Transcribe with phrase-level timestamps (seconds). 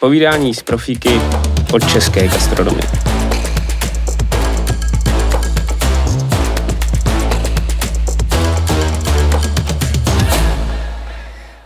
[0.00, 1.10] Povídání z profíky
[1.72, 2.82] od české gastronomie.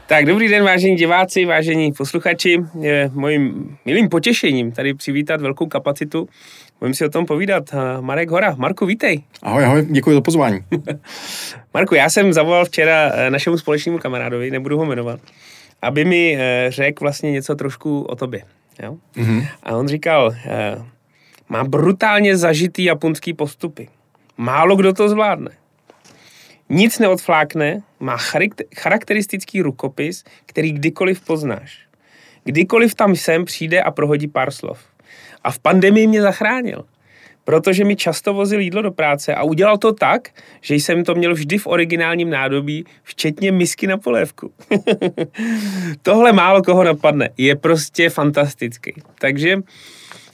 [0.06, 2.64] Tak dobrý den, vážení diváci, vážení posluchači.
[2.80, 6.28] Je mojím milým potěšením tady přivítat velkou kapacitu.
[6.80, 7.64] Budeme si o tom povídat.
[8.00, 8.54] Marek Hora.
[8.58, 9.22] Marku, vítej.
[9.42, 10.60] Ahoj, ahoj, děkuji za pozvání.
[11.74, 15.20] Marku, já jsem zavolal včera eh, našemu společnému kamarádovi, nebudu ho jmenovat,
[15.84, 18.42] aby mi eh, řekl vlastně něco trošku o tobě.
[18.82, 18.96] Jo?
[19.16, 19.48] Mm-hmm.
[19.62, 20.84] A on říkal, eh,
[21.48, 23.88] má brutálně zažitý japonský postupy.
[24.36, 25.50] Málo kdo to zvládne.
[26.68, 28.16] Nic neodflákne, má
[28.76, 31.78] charakteristický rukopis, který kdykoliv poznáš.
[32.44, 34.78] Kdykoliv tam jsem, přijde a prohodí pár slov.
[35.44, 36.84] A v pandemii mě zachránil
[37.44, 40.28] protože mi často vozil jídlo do práce a udělal to tak,
[40.60, 44.52] že jsem to měl vždy v originálním nádobí, včetně misky na polévku.
[46.02, 47.30] Tohle málo koho napadne.
[47.36, 48.92] Je prostě fantastický.
[49.18, 49.56] Takže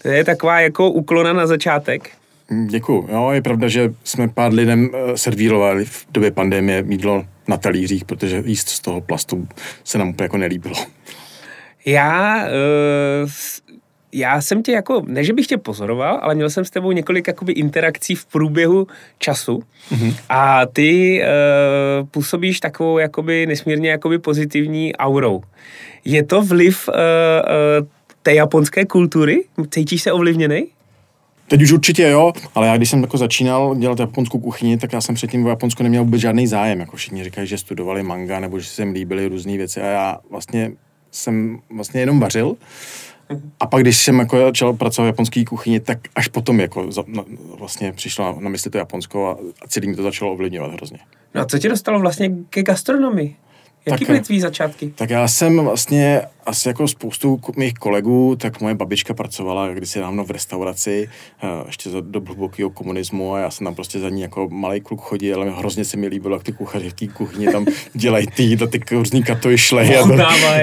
[0.02, 2.11] to je taková jako uklona na začátek.
[2.67, 3.08] Děkuju.
[3.12, 8.05] Jo, je pravda, že jsme pár lidem eh, servírovali v době pandemie jídlo na talířích,
[8.05, 9.48] protože jíst z toho plastu
[9.84, 10.74] se nám úplně jako nelíbilo.
[11.86, 13.30] Já uh,
[14.12, 17.27] já jsem tě jako, ne že bych tě pozoroval, ale měl jsem s tebou několik
[17.27, 18.86] jakoby interakcí v průběhu
[19.19, 20.17] času mm-hmm.
[20.28, 25.42] a ty uh, působíš takovou jakoby nesmírně jakoby pozitivní aurou.
[26.05, 27.86] Je to vliv uh, uh,
[28.22, 29.44] té japonské kultury?
[29.70, 30.67] Cítíš se ovlivněný?
[31.48, 35.00] Teď už určitě jo, ale já když jsem jako začínal dělat japonskou kuchyni, tak já
[35.00, 36.80] jsem předtím v Japonsku neměl vůbec žádný zájem.
[36.80, 40.19] Jako všichni říkají, že studovali manga nebo že se jim líbily různé věci a já
[40.30, 40.72] vlastně
[41.11, 42.56] jsem vlastně jenom vařil.
[43.61, 47.05] A pak, když jsem jako začal pracovat v japonské kuchyni, tak až potom jako za,
[47.06, 47.25] na,
[47.59, 49.33] vlastně přišlo na, na mysli to Japonsko a,
[49.64, 50.98] a celý mi to začalo ovlivňovat hrozně.
[51.34, 53.36] No a co tě dostalo vlastně ke gastronomii?
[53.86, 54.92] Jaký byly tvý začátky?
[54.95, 60.24] Tak já jsem vlastně asi jako spoustu mých kolegů, tak moje babička pracovala kdysi dávno
[60.24, 61.08] v restauraci,
[61.42, 64.80] eh, ještě za do hlubokého komunismu a já jsem tam prostě za ní jako malý
[64.80, 68.27] kluk chodil, ale hrozně se mi líbilo, jak ty kuchaři v té kuchyni tam dělají
[68.27, 69.97] ty, ty různý katovy šlehy.
[69.97, 70.17] A to,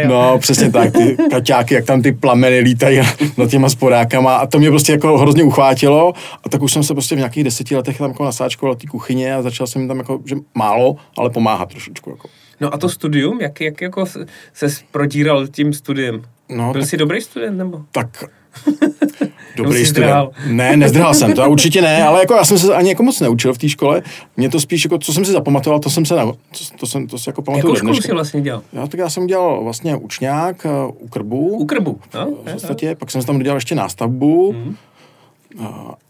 [0.07, 2.99] no, přesně tak, ty kaťáky, jak tam ty plameny lítají
[3.37, 6.13] nad těma sporákama a to mě prostě jako hrozně uchvátilo
[6.43, 9.35] a tak už jsem se prostě v nějakých deseti letech tam jako nasáčkoval té kuchyně
[9.35, 12.09] a začal jsem tam jako, že málo, ale pomáhat trošičku.
[12.09, 12.29] Jako.
[12.61, 14.05] No a to studium, jak, jak jako
[14.53, 16.21] se prodíral tím studiem?
[16.49, 17.81] No, Byl tak, jsi dobrý student, nebo?
[17.91, 18.23] Tak
[19.55, 20.29] dobrý student.
[20.47, 23.53] Ne, nezdrhal jsem to, určitě ne, ale jako já jsem se ani jako moc neučil
[23.53, 24.01] v té škole.
[24.37, 26.35] Mě to spíš, jako, co jsem si zapamatoval, to jsem se, to,
[26.79, 27.73] to, jsem, to si jako pamatuju.
[27.73, 28.61] Jakou školu jsi vlastně dělal?
[28.73, 31.57] Já, tak já jsem dělal vlastně učňák uh, u Krbu.
[31.57, 34.53] U Krbu, no, v podstatě, pak jsem tam dělal ještě nástavbu.
[34.53, 34.75] Mm.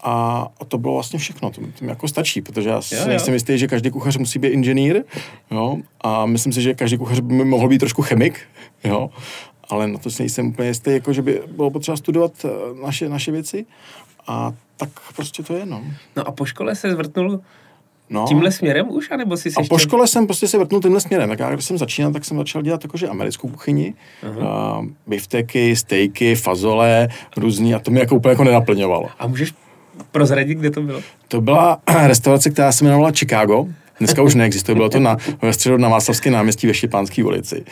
[0.00, 3.06] A, a to bylo vlastně všechno, to, to mi jako stačí, protože já si jo,
[3.06, 5.04] nejsem jistý, že každý kuchař musí být inženýr,
[5.50, 8.40] jo, a myslím si, že každý kuchař by mohl být trošku chemik,
[8.84, 9.10] jo,
[9.68, 12.48] ale na to si nejsem úplně jistý, jako že by bylo potřeba studovat eh,
[12.82, 13.66] naše, naše věci
[14.26, 15.82] a tak prostě to je, no.
[16.16, 17.40] No a po škole se zvrtnul
[18.10, 18.24] No.
[18.28, 19.68] Tímhle směrem už, anebo si A ještě...
[19.68, 21.28] po škole jsem prostě se vrtnul tímhle směrem.
[21.28, 23.94] Tak já, když jsem začínal, tak jsem začal dělat jakože americkou kuchyni.
[24.22, 24.78] Uh-huh.
[24.78, 29.08] Uh, bifteky, stejky, fazole, různý a to mě jako úplně jako nenaplňovalo.
[29.18, 29.54] A můžeš
[30.12, 31.00] prozradit, kde to bylo?
[31.28, 33.66] To byla restaurace, která se jmenovala Chicago.
[33.98, 37.64] Dneska už neexistuje, bylo to na, ve středu na Václavské náměstí ve Štěpánské ulici.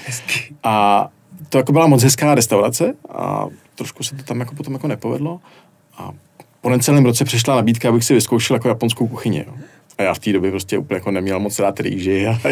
[0.62, 1.08] A
[1.48, 5.40] to jako byla moc hezká restaurace a trošku se to tam jako potom jako nepovedlo.
[5.98, 6.12] A
[6.60, 9.44] po necelém roce přišla nabídka, abych si vyzkoušel jako japonskou kuchyni.
[9.46, 9.54] Jo.
[9.98, 12.48] A já v té době prostě úplně jako neměl moc rád rýži a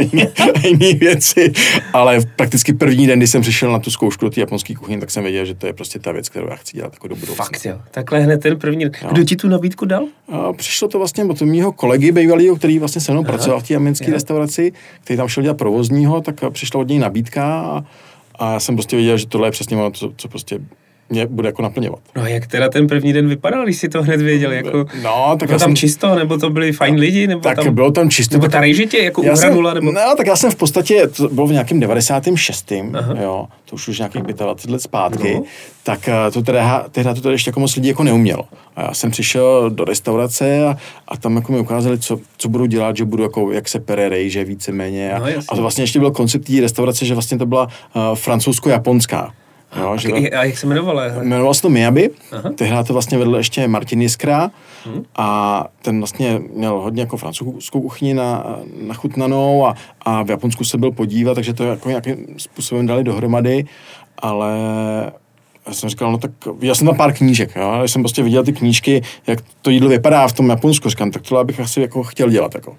[0.66, 1.52] jiné věci.
[1.92, 5.10] Ale prakticky první den, kdy jsem přišel na tu zkoušku do té japonské kuchyně, tak
[5.10, 7.44] jsem věděl, že to je prostě ta věc, kterou já chci dělat jako do budoucna.
[7.44, 7.80] Fakt jo.
[7.90, 8.84] Takhle hned ten první.
[9.10, 10.06] Kdo ti tu nabídku dal?
[10.28, 13.74] A přišlo to vlastně od mého kolegy bývalého, který vlastně se mnou pracoval v té
[13.74, 14.72] japonské restauraci,
[15.04, 17.84] který tam šel dělat provozního, tak přišla od něj nabídka a,
[18.34, 20.58] a já jsem prostě věděl, že tohle je přesně ono, co, co prostě
[21.10, 22.00] mě bude jako naplňovat.
[22.16, 24.52] No a jak teda ten první den vypadal, když si to hned věděl?
[24.52, 27.26] Jako, no, tak bylo tam jsem, čisto, nebo to byli fajn lidi?
[27.26, 28.34] Nebo tak tam, bylo tam čisto.
[28.34, 29.74] Nebo ta rejžitě jako uhranula?
[29.74, 29.92] Nebo...
[29.92, 32.72] No, tak já jsem v podstatě, to bylo v nějakém 96.
[32.94, 33.14] Aha.
[33.22, 35.42] jo, to už už nějakých 25 let zpátky, no.
[35.82, 38.44] tak eh, to teda, teda to teda ještě jako moc lidí jako neumělo.
[38.76, 40.76] A já jsem přišel do restaurace a,
[41.08, 44.08] a tam jako mi ukázali, co, co budu dělat, že budu jako, jak se pere
[44.08, 45.12] rejže víceméně.
[45.12, 48.02] A, no, a to vlastně ještě byl koncept té restaurace, že vlastně to byla uh,
[48.14, 49.32] francouzsko-japonská.
[49.80, 51.06] Jo, a, že, a jak se jmenovala?
[51.06, 52.10] Jmenoval se to Miyabi,
[52.54, 54.50] tehdy to vlastně vedl ještě Martin Jiskra
[54.84, 55.04] hmm.
[55.16, 58.56] a ten vlastně měl hodně jako francouzskou kuchyni na,
[58.86, 63.64] nachutnanou a, a v Japonsku se byl podívat, takže to jako nějakým způsobem dali dohromady,
[64.18, 64.52] ale
[65.66, 66.30] já jsem říkal, no tak
[66.60, 67.72] já jsem tam pár knížek, jo?
[67.80, 71.22] já jsem prostě viděl ty knížky, jak to jídlo vypadá v tom Japonsku, říkám, tak
[71.22, 72.54] tohle bych asi jako chtěl dělat.
[72.54, 72.76] Jako.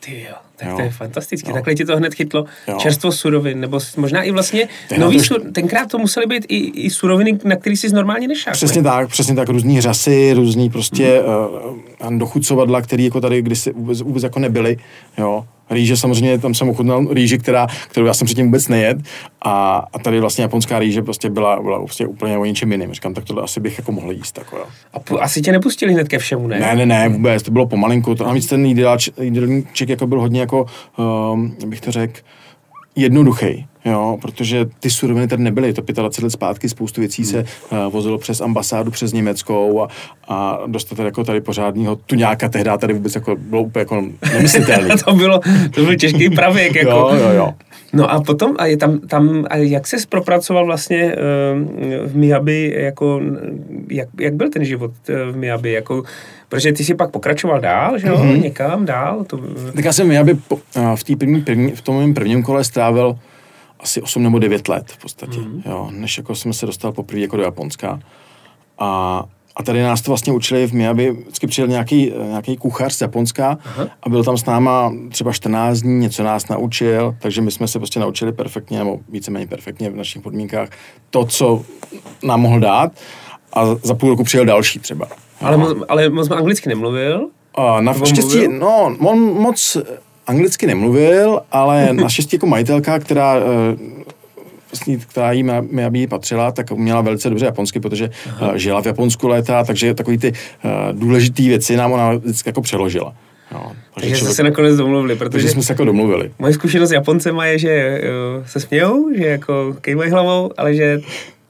[0.00, 0.76] Ty jo, tak jo.
[0.76, 1.50] to je fantastické.
[1.50, 1.54] Jo.
[1.54, 2.44] Takhle ti to hned chytlo.
[2.68, 2.76] Jo.
[2.80, 6.56] Čerstvo surovin, nebo možná i vlastně Tehdy nový to sur, tenkrát to musely být i,
[6.56, 8.52] i suroviny, na který jsi normálně nešel.
[8.52, 11.22] Přesně tak, přesně tak, různý řasy, různý prostě
[12.02, 14.76] uh, dochucovadla, které jako tady kdysi vůbec, vůbec jako nebyly,
[15.18, 15.44] jo.
[15.70, 18.98] Rýže samozřejmě, tam jsem ochutnal rýži, která, kterou já jsem předtím vůbec nejet
[19.42, 22.94] a, a tady vlastně japonská rýže prostě byla, byla prostě úplně o něčem jiným.
[22.94, 24.38] Říkám, tak tohle asi bych jako mohl jíst.
[24.38, 24.64] Jako, jo.
[24.92, 26.60] A pu- asi tě nepustili hned ke všemu, ne?
[26.60, 28.14] Ne, ne, ne, vůbec, to bylo pomalinku.
[28.14, 30.66] To, navíc ten jídelníč, jídelníček jako byl hodně jako,
[31.32, 32.20] um, bych to řekl,
[32.96, 35.72] jednoduchý, jo, protože ty suroviny tady nebyly.
[35.72, 39.88] To 25 let zpátky spoustu věcí se uh, vozilo přes ambasádu, přes Německou a,
[40.28, 44.90] a dostat tady jako tady pořádního tuňáka tehdy tady vůbec jako bylo úplně jako nemyslitelný.
[45.04, 45.40] to bylo,
[45.74, 46.90] to byl těžký pravěk, jako.
[46.90, 47.48] jo, jo, jo.
[47.92, 52.74] No a potom, a je tam, tam a jak ses propracoval vlastně uh, v Miyabi,
[52.76, 53.20] jako,
[53.90, 56.02] jak, jak byl ten život uh, v Miyabi, jako,
[56.48, 58.42] protože ty si pak pokračoval dál, že jo, mm-hmm.
[58.42, 59.24] někam dál.
[59.24, 59.40] To...
[59.74, 63.16] Tak já jsem po, uh, v, první, první, v tom mém prvním kole strávil
[63.82, 65.62] asi 8 nebo 9 let v podstatě, mm-hmm.
[65.66, 68.00] jo, než jako jsem se dostal poprvé jako do Japonska.
[68.78, 69.24] A
[69.56, 73.58] a tady nás to vlastně učili v Miyabi, vždycky přijel nějaký, nějaký kuchař z Japonska
[73.64, 73.86] Aha.
[74.02, 77.78] a byl tam s náma třeba 14 dní, něco nás naučil, takže my jsme se
[77.78, 80.68] prostě naučili perfektně, nebo víceméně perfektně v našich podmínkách
[81.10, 81.62] to, co
[82.22, 82.92] nám mohl dát
[83.52, 85.08] a za půl roku přijel další třeba.
[85.40, 87.28] Ale, moc, ale moc anglicky nemluvil?
[87.54, 89.76] A naštěstí, no, on moc
[90.26, 93.36] anglicky nemluvil, ale naštěstí jako majitelka, která
[94.72, 98.56] vlastně, která jí Miyabi patřila, tak měla velice dobře japonsky, protože Aha.
[98.56, 103.14] žila v Japonsku léta, takže takový ty uh, důležité věci nám ona vždycky jako přeložila.
[103.52, 106.30] No, takže člověk, se nakonec domluvili, protože takže jsme se jako domluvili.
[106.38, 108.00] Moje zkušenost s Japoncema je, že
[108.38, 111.00] uh, se smějou, že jako kejmají hlavou, ale že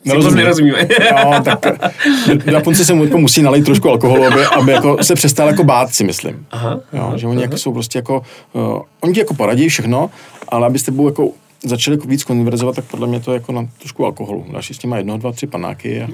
[0.05, 0.37] Nerozumím.
[0.37, 0.89] nerozumíme.
[1.25, 1.67] no, tak
[2.45, 5.95] Japonci se mu jako musí nalejt trošku alkoholu, aby, aby jako se přestal jako bát,
[5.95, 6.47] si myslím.
[6.51, 7.43] Aha, jo, aha, že oni aha.
[7.43, 8.23] jako jsou prostě jako,
[8.53, 10.11] uh, oni ti jako poradí všechno,
[10.49, 11.29] ale aby s tebou jako
[11.65, 14.47] začali víc konverzovat, tak podle mě to je jako na trošku alkoholu.
[14.53, 16.03] Dáš si s těma jedno, dva, tři panáky.
[16.03, 16.07] A...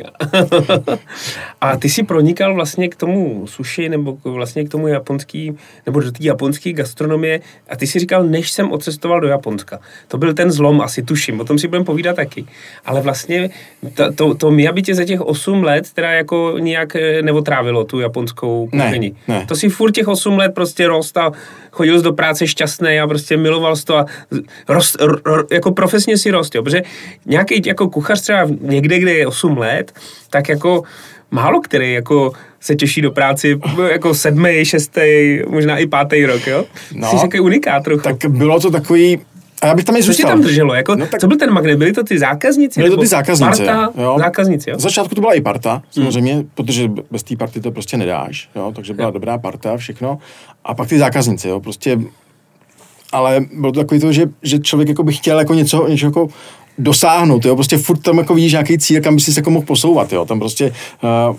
[1.60, 5.56] a ty si pronikal vlastně k tomu sushi, nebo vlastně k tomu japonský,
[5.86, 7.40] nebo do té japonské gastronomie
[7.70, 9.80] a ty si říkal, než jsem odcestoval do Japonska.
[10.08, 12.44] To byl ten zlom, asi tuším, o tom si budeme povídat taky.
[12.84, 13.50] Ale vlastně
[13.94, 18.00] to, to, to Miyabi tě za těch 8 let teda jako nějak eh, neotrávilo tu
[18.00, 19.12] japonskou kuchyni.
[19.28, 19.46] Ne, ne.
[19.46, 21.32] To si furt těch 8 let prostě rost a
[21.70, 24.06] chodil jsi do práce šťastný a prostě miloval jsi to a
[24.68, 26.82] rost, ro, jako profesně si rost, jo, protože
[27.26, 29.92] nějaký jako kuchař třeba někde, kde je 8 let,
[30.30, 30.82] tak jako
[31.30, 36.64] málo který jako se těší do práci jako sedmý, šestý, možná i pátý rok, jo?
[36.94, 38.02] No, Jsi takový unikát trochu.
[38.02, 39.18] Tak bylo to takový,
[39.62, 40.30] a já bych tam i zůstal.
[40.30, 40.74] Co tam drželo?
[40.74, 41.20] Jako, no, tak...
[41.20, 41.76] Co byl ten magnet?
[41.76, 42.80] Byli to ty zákazníci?
[42.80, 43.64] Byli to ty zákazníci.
[43.64, 44.16] Parta, jo.
[44.18, 44.78] zákazníci, jo?
[44.78, 46.50] Z začátku to byla i parta, samozřejmě, hmm.
[46.54, 48.72] protože bez té party to prostě nedáš, jo?
[48.76, 49.12] takže byla jo.
[49.12, 50.18] dobrá parta, všechno.
[50.64, 51.60] A pak ty zákazníci, jo?
[51.60, 51.98] prostě
[53.12, 56.28] ale bylo to takový to, že, že člověk jako by chtěl jako něco, něco jako
[56.78, 59.66] dosáhnout, jo, prostě furt tam jako vidíš nějaký cíl, kam by si se jako mohl
[59.66, 60.72] posouvat, jo, tam prostě
[61.30, 61.36] uh,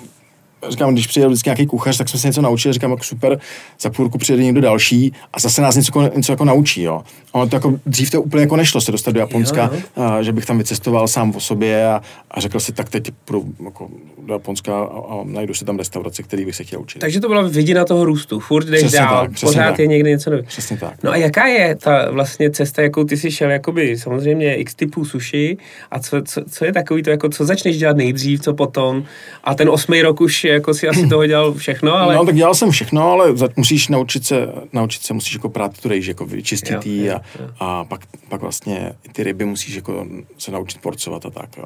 [0.70, 3.40] říkám, když přijel vždycky nějaký kuchař, tak jsme se něco naučili, říkám, jako super,
[3.82, 7.02] za půl roku přijede někdo další a zase nás něco, něco jako naučí, jo.
[7.34, 10.04] A ono to jako, dřív to úplně jako nešlo se dostat do Japonska, jo, jo.
[10.04, 12.02] A, že bych tam vycestoval sám o sobě a,
[12.32, 13.90] a řekl si, tak teď půjdu jako
[14.28, 17.00] do Japonska a, a najdu si tam restaurace, který bych se chtěl učit.
[17.00, 19.80] Takže to byla vidina toho růstu, furt jdeš přesně dál, tak, pořád tak.
[19.80, 20.48] je někde něco nového.
[20.48, 21.04] Přesně tak.
[21.04, 25.06] No a jaká je ta vlastně cesta, jakou ty jsi šel, jakoby samozřejmě x typů
[25.06, 25.58] sushi
[25.92, 29.04] a co, co, co je takový to, jako co začneš dělat nejdřív, co potom
[29.44, 32.16] a ten osmý rok už jako si asi toho dělal všechno, ale...
[32.16, 35.90] No, tak dělal jsem všechno, ale musíš naučit se, naučit se musíš jako prát tu
[35.90, 37.22] rejži, jako vyčistit ji a,
[37.60, 41.66] a pak, pak vlastně ty ryby musíš jako se naučit porcovat a tak, jo.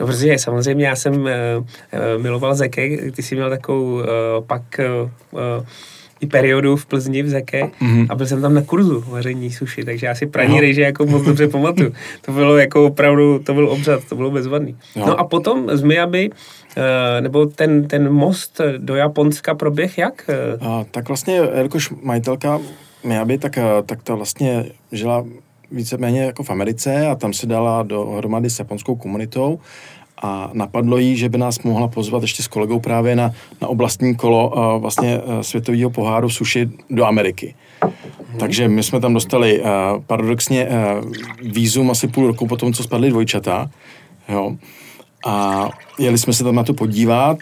[0.00, 1.28] No protože samozřejmě já jsem uh,
[2.22, 4.02] miloval Zeke, ty jsi měl takovou uh,
[4.46, 4.62] pak
[5.32, 5.40] uh,
[6.20, 8.06] i periodu v Plzni v Zeke mm-hmm.
[8.08, 11.22] a byl jsem tam na kurzu vaření suši, takže já si praní rejže jako moc
[11.22, 11.92] dobře pamatuju.
[12.20, 14.76] To bylo jako opravdu, to byl obřad, to bylo bezvadný.
[14.96, 15.06] Jo.
[15.06, 16.63] No a potom z Miyabi Eh,
[17.20, 20.30] nebo ten, ten most do Japonska proběh jak?
[20.60, 22.60] A, tak vlastně, jakož majitelka
[23.04, 25.24] Miyabi, tak, eh, tak ta vlastně žila
[25.70, 29.58] víceméně jako v Americe a tam se dala dohromady s japonskou komunitou
[30.22, 34.14] a napadlo jí, že by nás mohla pozvat ještě s kolegou právě na, na oblastní
[34.14, 37.54] kolo uh, vlastně uh, světového poháru suši do Ameriky.
[37.82, 37.92] Hmm.
[38.38, 39.68] Takže my jsme tam dostali uh,
[40.06, 41.12] paradoxně uh,
[41.42, 43.70] výzum asi půl roku po tom, co spadly dvojčata.
[44.28, 44.56] Jo.
[45.24, 47.38] A jeli jsme se tam na to podívat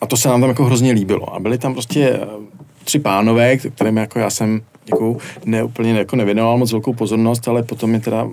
[0.00, 1.34] a to se nám tam jako hrozně líbilo.
[1.34, 2.20] A byli tam prostě
[2.84, 4.60] tři pánové, kterým jako já jsem
[4.90, 8.28] jako ne, úplně jako nevěnoval moc velkou pozornost, ale potom mi teda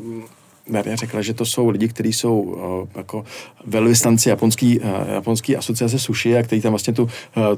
[0.70, 3.24] Maria řekla, že to jsou lidi, kteří jsou uh, jako
[3.65, 7.10] velvyslanci japonský, uh, japonský asociace sushi a kteří tam vlastně tu, uh,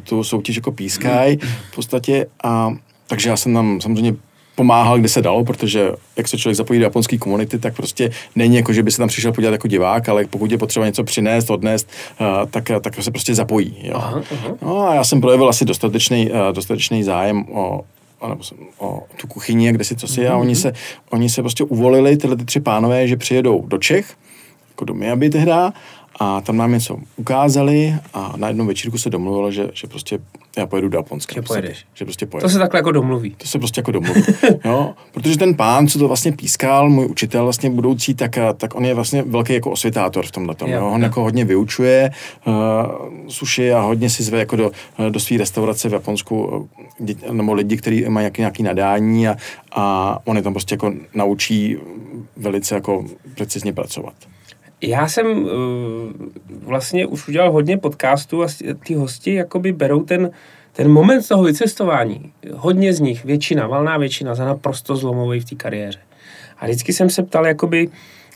[0.04, 1.38] tu soutěž jako pískají
[1.72, 2.28] v podstatě.
[2.44, 2.76] A,
[3.08, 4.16] takže já jsem tam samozřejmě
[4.56, 8.56] pomáhal, kde se dalo, protože jak se člověk zapojí do japonské komunity, tak prostě není
[8.56, 11.50] jako, že by se tam přišel podívat jako divák, ale pokud je potřeba něco přinést,
[11.50, 13.78] odnést, uh, tak, tak se prostě zapojí.
[13.84, 13.94] Jo.
[13.96, 14.56] Aha, aha.
[14.62, 17.82] No a já jsem projevil asi dostatečný, uh, dostatečný zájem o,
[18.30, 18.42] nebo
[18.78, 20.32] o tu kuchyni, kde si co si, mm-hmm.
[20.32, 20.62] a oni mhm.
[20.62, 20.74] se,
[21.10, 24.14] oni se prostě uvolili, tyhle ty tři pánové, že přijedou do Čech,
[24.70, 25.74] jako do Miaby tehda,
[26.20, 30.20] a tam nám něco ukázali a na jednom večírku se domluvilo, že, že prostě
[30.58, 31.34] já pojedu do Japonska.
[31.36, 31.86] Že pojedeš.
[31.94, 32.46] Že prostě pojedu.
[32.46, 33.36] To se takhle jako domluví.
[33.38, 34.24] To se prostě jako domluví.
[34.66, 34.94] jo?
[35.12, 38.94] Protože ten pán, co to vlastně pískal, můj učitel vlastně budoucí, tak, tak on je
[38.94, 40.70] vlastně velký jako osvětátor v tomhle tom.
[40.70, 40.88] Jo, jo?
[40.88, 42.12] On jako hodně vyučuje
[42.48, 42.54] uh,
[43.28, 44.72] suši a hodně si zve jako do,
[45.10, 46.70] do své restaurace v Japonsku
[47.00, 49.36] dě, nebo lidi, kteří mají nějaký, nějaký nadání a,
[49.72, 51.78] a on je tam prostě jako naučí
[52.38, 54.14] velice jako precizně pracovat.
[54.82, 55.52] Já jsem uh,
[56.64, 58.48] vlastně už udělal hodně podcastů a
[58.88, 60.32] ty hosti jakoby berou ten,
[60.74, 62.34] ten moment toho vycestování.
[62.54, 66.00] Hodně z nich, většina, valná většina, za naprosto zlomový v té kariéře.
[66.60, 67.90] A vždycky jsem se ptal jakoby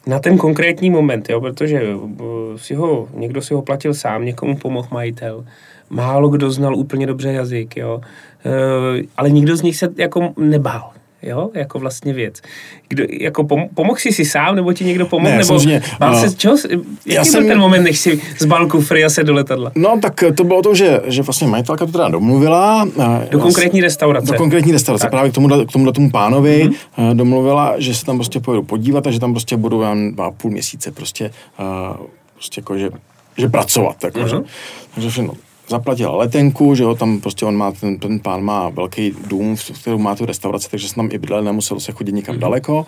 [0.08, 2.10] na ten konkrétní moment, jo, protože uh,
[2.55, 5.46] si ho, někdo si ho platil sám, někomu pomohl majitel,
[5.89, 8.01] málo kdo znal úplně dobře jazyk, jo,
[8.46, 10.91] uh, ale nikdo z nich se jako nebál
[11.22, 12.42] jo, jako vlastně věc.
[12.88, 15.60] Kdo, jako pom, pomohl jsi si sám, nebo ti někdo pomohl, ne, nebo
[16.00, 16.58] bál no, se, čeho,
[17.06, 19.72] jaký byl ten moment, než si z balku free se do letadla?
[19.76, 22.88] No, tak to bylo to, že, že vlastně majitelka to teda domluvila.
[23.32, 24.32] Do konkrétní restaurace.
[24.32, 25.12] Do konkrétní restaurace, tak.
[25.12, 27.16] právě k tomu, k tomu, tomu pánovi mm-hmm.
[27.16, 30.52] domluvila, že se tam prostě pojedu podívat a že tam prostě budu jen dva půl
[30.52, 32.90] měsíce prostě, uh, prostě jako, že,
[33.38, 34.04] že pracovat.
[34.04, 34.44] Jako, mm-hmm.
[34.44, 34.50] že,
[34.94, 35.34] takže všechno
[35.70, 39.82] zaplatila letenku, že jo, tam prostě on má, ten, ten pán má velký dům, v
[39.82, 42.40] kterém má tu restauraci, takže se tam i bydlel, nemusel se chodit nikam mm-hmm.
[42.40, 42.86] daleko.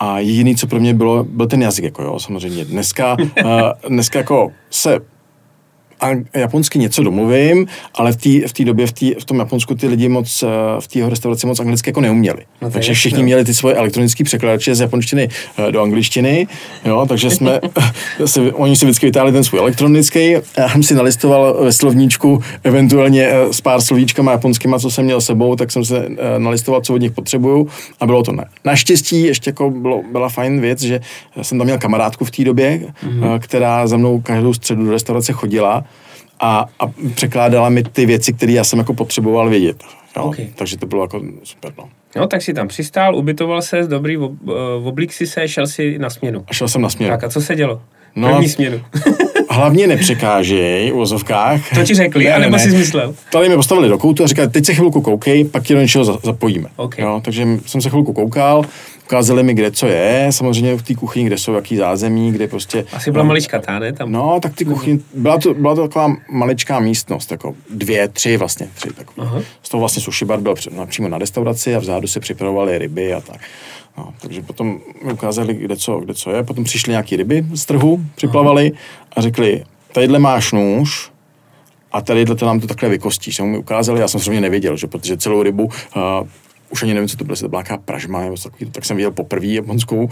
[0.00, 2.64] A jediný, co pro mě bylo, byl ten jazyk, jako jo, samozřejmě.
[2.64, 3.26] Dneska, uh,
[3.88, 5.00] dneska jako se
[6.34, 10.08] japonsky něco domluvím, ale v té v době, v, tý, v tom Japonsku ty lidi
[10.08, 10.46] moc, eh,
[10.80, 12.42] v té restauraci moc anglicky jako neuměli.
[12.62, 13.24] No takže všichni no.
[13.24, 15.28] měli ty svoje elektronické překladače z japonštiny
[15.58, 16.46] eh, do angličtiny,
[16.84, 17.60] jo, takže jsme,
[18.24, 23.26] si, oni si vždycky vytáhli ten svůj elektronický, já jsem si nalistoval ve slovníčku eventuálně
[23.26, 27.00] eh, s pár slovíčkama japonskýma, co jsem měl sebou, tak jsem se nalistoval, co od
[27.00, 27.68] nich potřebuju
[28.00, 28.44] a bylo to ne.
[28.64, 31.00] Naštěstí ještě jako bylo, byla fajn věc, že
[31.42, 33.38] jsem tam měl kamarádku v té době, mm-hmm.
[33.38, 35.84] která za mnou každou středu do restaurace chodila
[36.42, 39.84] a, a překládala mi ty věci, které já jsem jako potřeboval vědět.
[40.16, 40.22] Jo?
[40.22, 40.46] Okay.
[40.56, 41.72] Takže to bylo jako super.
[41.78, 41.88] No.
[42.16, 44.28] No, tak si tam přistál, ubytoval se, dobrý, v,
[44.80, 46.44] v oblík si se, šel si na směnu.
[46.46, 47.12] A šel jsem na směnu.
[47.12, 47.82] Tak a co se dělo?
[48.16, 48.80] No, První směnu.
[49.52, 51.60] hlavně nepřekážej v vozovkách.
[51.74, 53.14] To ti řekli, ne, anebo ne, jsi myslel?
[53.32, 56.04] Tady mi postavili do koutu a říkali, teď se chvilku koukej, pak ti do něčeho
[56.04, 56.68] zapojíme.
[56.76, 57.04] Okay.
[57.04, 58.64] Jo, takže jsem se chvilku koukal,
[59.04, 62.84] ukázali mi, kde co je, samozřejmě v té kuchyni, kde jsou jaký zázemí, kde prostě...
[62.92, 63.92] Asi byla malička, ne?
[63.92, 64.12] Tam...
[64.12, 68.68] No, tak ty kuchyni, byla to, byla to taková maličká místnost, jako dvě, tři vlastně,
[68.74, 69.28] tři takový.
[69.62, 70.54] Z toho vlastně sushi bar byl
[70.86, 73.40] přímo na restauraci a vzadu se připravovaly ryby a tak.
[73.98, 76.42] No, takže potom mi ukázali, kde co, kde co je.
[76.42, 78.72] Potom přišly nějaký ryby z trhu, připlavali
[79.16, 81.12] a řekli, tadyhle máš nůž,
[81.92, 83.32] a tady to nám to takhle vykostí.
[83.32, 85.72] Jsem mi ukázali, já jsem samozřejmě nevěděl, že protože celou rybu uh,
[86.70, 89.10] už ani nevím, co to bylo, to byla nějaká pražma nebo takový, tak jsem viděl
[89.10, 90.08] poprvé japonskou,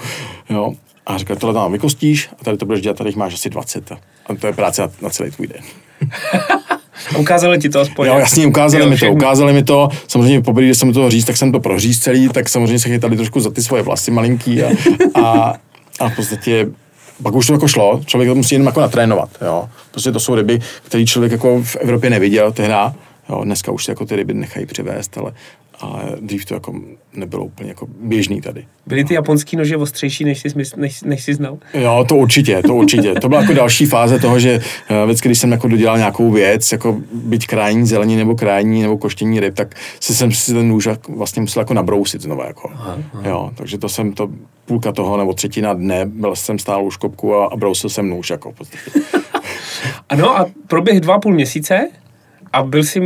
[0.51, 0.73] jo.
[1.07, 3.93] A říkal, tohle tam vykostíš a tady to budeš dělat, tady jich máš asi 20.
[4.27, 5.63] A to je práce na, na celý tvůj den.
[7.19, 8.07] ukázali ti to aspoň.
[8.07, 9.89] Jo, jasně, ukázali jo, mi to, ukázali mi to.
[10.09, 13.17] Samozřejmě poprvé, když jsem to říct, tak jsem to proříz celý, tak samozřejmě se chytali
[13.17, 14.71] trošku za ty svoje vlasy malinký a,
[15.15, 15.55] a,
[16.01, 16.67] a v podstatě
[17.23, 19.69] pak už to jako šlo, člověk to musí jenom jako natrénovat, jo.
[19.91, 22.75] Prostě to jsou ryby, které člověk jako v Evropě neviděl tehdy,
[23.29, 23.45] jo.
[23.45, 25.33] Dneska už se jako ty ryby nechají přivést, ale,
[25.81, 26.75] ale dřív to jako
[27.15, 28.67] nebylo úplně jako běžný tady.
[28.87, 31.59] Byly ty japonský nože ostřejší, než jsi, než, než jsi znal?
[31.75, 33.15] Jo, to určitě, to určitě.
[33.15, 36.73] To byla jako další fáze toho, že eh, vždycky, když jsem jako dodělal nějakou věc,
[36.73, 40.89] jako být krajní zelení nebo krajní nebo koštění ryb, tak si jsem si ten nůž
[41.09, 42.43] vlastně musel jako nabrousit znovu.
[42.43, 42.71] Jako.
[42.75, 43.29] Aha, aha.
[43.29, 44.29] Jo, takže to jsem to
[44.67, 48.31] půlka toho nebo třetina dne, byl jsem stál u škopku a, a brousil jsem nůž.
[48.31, 48.53] Jako,
[50.09, 51.89] ano a proběh dva půl měsíce
[52.53, 53.01] a byl jsi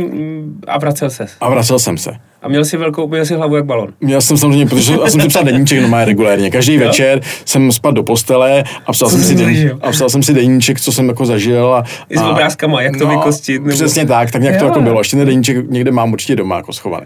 [0.67, 1.25] a vracel se.
[1.41, 2.11] A vracel jsem se.
[2.45, 3.93] A měl jsi velkou, měl jsi hlavu jak balon.
[4.01, 6.51] Měl jsem samozřejmě, protože já jsem si psal deníček doma regulérně.
[6.51, 6.79] Každý jo?
[6.79, 10.81] večer jsem spal do postele a psal, jsem si, den, a psal jsem si deníček,
[10.81, 11.73] co jsem jako zažil.
[11.73, 13.61] A, I s obrázkama, jak to no, vykostit.
[13.61, 13.75] Nebo...
[13.75, 14.59] Přesně tak, tak nějak jo.
[14.59, 14.99] to jako bylo.
[14.99, 17.05] Ještě ten deníček někde mám určitě doma jako schovaný.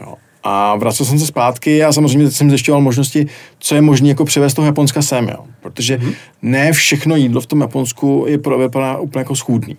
[0.00, 0.14] Jo.
[0.42, 3.26] A vracel jsem se zpátky a samozřejmě jsem zjišťoval možnosti,
[3.58, 5.44] co je možné jako převést toho Japonska sem, jo.
[5.60, 6.14] Protože mm-hmm.
[6.42, 9.76] ne všechno jídlo v tom Japonsku je pro vypadá úplně jako schůdný.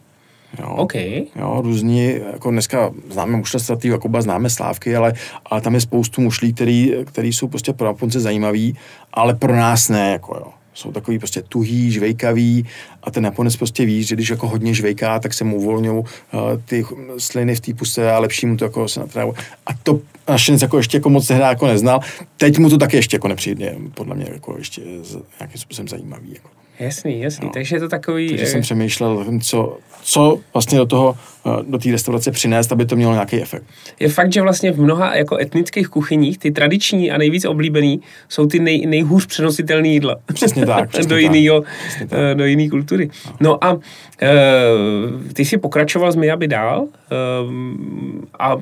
[0.60, 0.76] Jo.
[0.76, 1.24] Okay.
[1.36, 5.14] Jo, různí, jako dneska známe mušle svatý Jakuba, známe slávky, ale,
[5.46, 8.78] ale tam je spoustu mušlí, který, který jsou prostě pro Japonce zajímavý,
[9.14, 10.48] ale pro nás ne, jako jo.
[10.74, 12.66] Jsou takový prostě tuhý, žvejkavý
[13.04, 16.06] a ten Japonec prostě ví, že když jako hodně žvejká, tak se mu uvolňují uh,
[16.66, 16.86] ty
[17.18, 19.34] sliny v té puse a lepší mu to jako se natrávu.
[19.66, 22.00] A to našenec jako ještě jako moc tehdy jako neznal.
[22.38, 24.82] Teď mu to taky ještě jako nepřijde, podle mě jako ještě
[25.40, 26.34] nějakým způsobem zajímavý.
[26.34, 26.57] Jako.
[26.80, 27.46] Jasný, jasný.
[27.46, 27.52] No.
[27.54, 28.30] Takže je to takový...
[28.30, 32.96] Takže jsem přemýšlel, co, co vlastně do toho, eh, do té restaurace přinést, aby to
[32.96, 33.64] mělo nějaký efekt.
[34.00, 38.48] Je fakt, že vlastně v mnoha jako etnických kuchyních ty tradiční a nejvíc oblíbený jsou
[38.48, 40.16] ty nej, nejhůř přenositelné jídla.
[40.34, 40.90] Přesně tak.
[40.90, 41.62] Přesně do, jinýho,
[42.00, 42.20] tak.
[42.32, 43.10] Eh, do jiný kultury.
[43.26, 43.80] No, no a uh,
[45.34, 46.90] ty jsi pokračoval z Miyabi dál uh,
[48.40, 48.56] a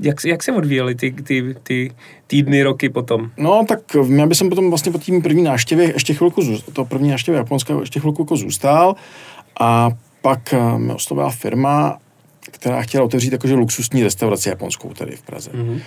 [0.00, 1.92] jak, jak se odvíjely ty, ty, ty
[2.26, 3.30] týdny, roky potom?
[3.36, 3.80] No, tak
[4.16, 6.42] já bych potom vlastně po té první návštěvě ještě chvilku,
[6.72, 8.94] to první návštěvě Japonska ještě chvilku jako zůstal
[9.60, 9.90] a
[10.22, 11.98] pak mě oslovila firma,
[12.40, 15.50] která chtěla otevřít jakože luxusní restauraci japonskou tady v Praze.
[15.50, 15.80] Mm-hmm.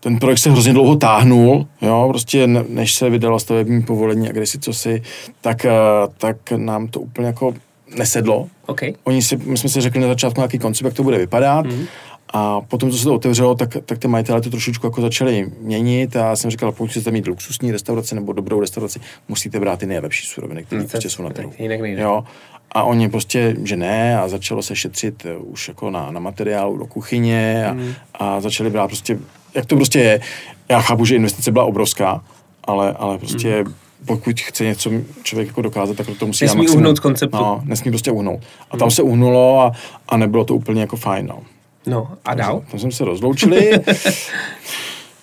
[0.00, 4.46] Ten projekt se hrozně dlouho táhnul, jo, prostě než se vydalo stavební povolení a kde
[4.46, 5.02] si co si,
[5.40, 5.72] tak, eh,
[6.18, 7.54] tak nám to úplně jako
[7.96, 8.48] nesedlo.
[8.66, 8.92] Okay.
[9.04, 11.86] Oni si, my jsme si řekli na začátku nějaký koncept, jak to bude vypadat mm-hmm.
[12.36, 16.16] A potom, co se to otevřelo, tak, tak ty majitelé to trošičku jako začali měnit
[16.16, 19.86] a já jsem říkal, pokud chcete mít luxusní restauraci nebo dobrou restauraci, musíte brát ty
[19.86, 21.52] nejlepší suroviny, které prostě jsou na trhu.
[21.58, 22.02] Jinak nejde.
[22.02, 22.24] Jo.
[22.72, 26.78] A oni prostě, že ne, a začalo se šetřit eh, už jako na, na materiálu
[26.78, 27.94] do kuchyně a, mm.
[28.14, 29.18] a začali brát prostě,
[29.54, 30.20] jak to prostě je.
[30.68, 32.24] Já chápu, že investice byla obrovská,
[32.64, 33.74] ale, ale prostě mm
[34.06, 34.90] pokud chce něco
[35.22, 37.36] člověk jako dokázat, tak to musí Nesmí uhnout konceptu.
[37.36, 38.40] No, nesmí prostě uhnout.
[38.70, 38.90] A tam mm.
[38.90, 39.72] se uhnulo a,
[40.08, 41.26] a nebylo to úplně jako fajn.
[41.26, 41.38] No.
[41.86, 42.62] No a dál?
[42.70, 43.70] Tam jsme se rozloučili.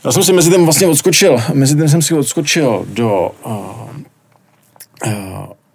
[0.06, 3.53] Já jsem si mezi tím vlastně odskočil, mezi tím jsem si odskočil do, uh,
[5.06, 5.13] uh,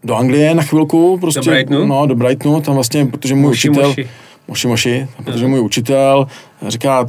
[0.05, 1.19] do Anglie na chvilku.
[1.19, 1.87] Prostě, do Brightonu?
[1.87, 4.09] No, do Brightonu, tam vlastně, protože můj moši, učitel, moši.
[4.49, 6.27] moši, moši, protože můj učitel
[6.69, 7.09] říká,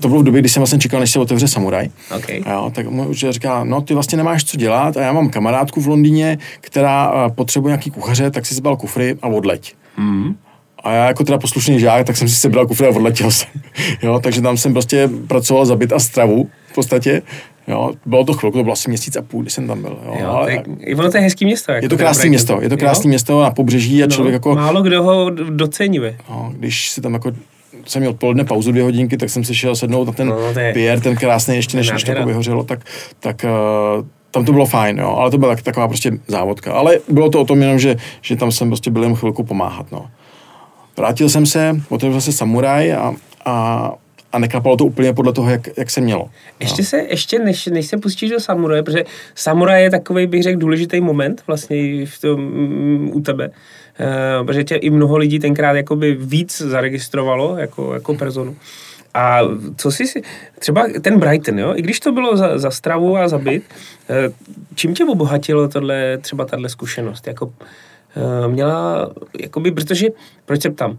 [0.00, 1.88] to bylo v době, kdy jsem vlastně čekal, než se otevře Samuraj.
[2.16, 2.42] Okay.
[2.50, 5.80] Jo, tak můj učitel říká, no ty vlastně nemáš co dělat a já mám kamarádku
[5.80, 9.74] v Londýně, která uh, potřebuje nějaký kuchaře, tak si zbal kufry a odleď.
[9.96, 10.36] Mm.
[10.82, 13.48] A já jako teda poslušný žák, tak jsem si sebral kufr a odletěl jsem.
[14.02, 17.22] jo, takže tam jsem prostě pracoval za byt a stravu v podstatě.
[17.68, 19.98] Jo, bylo to chvilku, to bylo asi měsíc a půl, když jsem tam byl.
[20.06, 20.66] Jo, jo ale, tak,
[20.98, 21.72] ono to je hezký město.
[21.72, 24.54] Jako je to krásné město, je to krásné město na pobřeží a no, člověk jako...
[24.54, 26.00] Málo kdo ho docení.
[26.30, 27.32] No, když si tam jako
[27.86, 30.36] jsem měl odpoledne pauzu dvě hodinky, tak jsem si šel sednout na ten no,
[30.72, 32.80] pier, ten krásný ještě než, než to jako vyhořelo, tak,
[33.20, 36.72] tak uh, tam to bylo fajn, jo, ale to byla tak, taková prostě závodka.
[36.72, 39.92] Ale bylo to o tom jenom, že, že tam jsem prostě byl jen chvilku pomáhat,
[39.92, 40.06] no.
[40.96, 43.92] Vrátil jsem se, otevřel se samuraj a, a,
[44.32, 46.30] a neklapalo to úplně podle toho, jak, jak se mělo.
[46.60, 46.86] Ještě no.
[46.86, 49.04] se, ještě než, než se pustíš do samuraje, protože
[49.34, 54.64] samuraj je takový, bych řekl, důležitý moment vlastně v tom, mm, u tebe, uh, protože
[54.64, 58.56] tě i mnoho lidí tenkrát jakoby víc zaregistrovalo jako, jako personu.
[59.16, 59.40] A
[59.76, 60.22] co si si,
[60.58, 63.62] třeba ten Brighton, jo, i když to bylo za, za stravu a za byt,
[64.10, 64.32] eh,
[64.74, 67.26] čím tě obohatilo tohle, třeba tahle zkušenost?
[67.26, 67.52] Jako,
[68.48, 70.08] měla, jakoby, protože,
[70.44, 70.98] proč se ptám?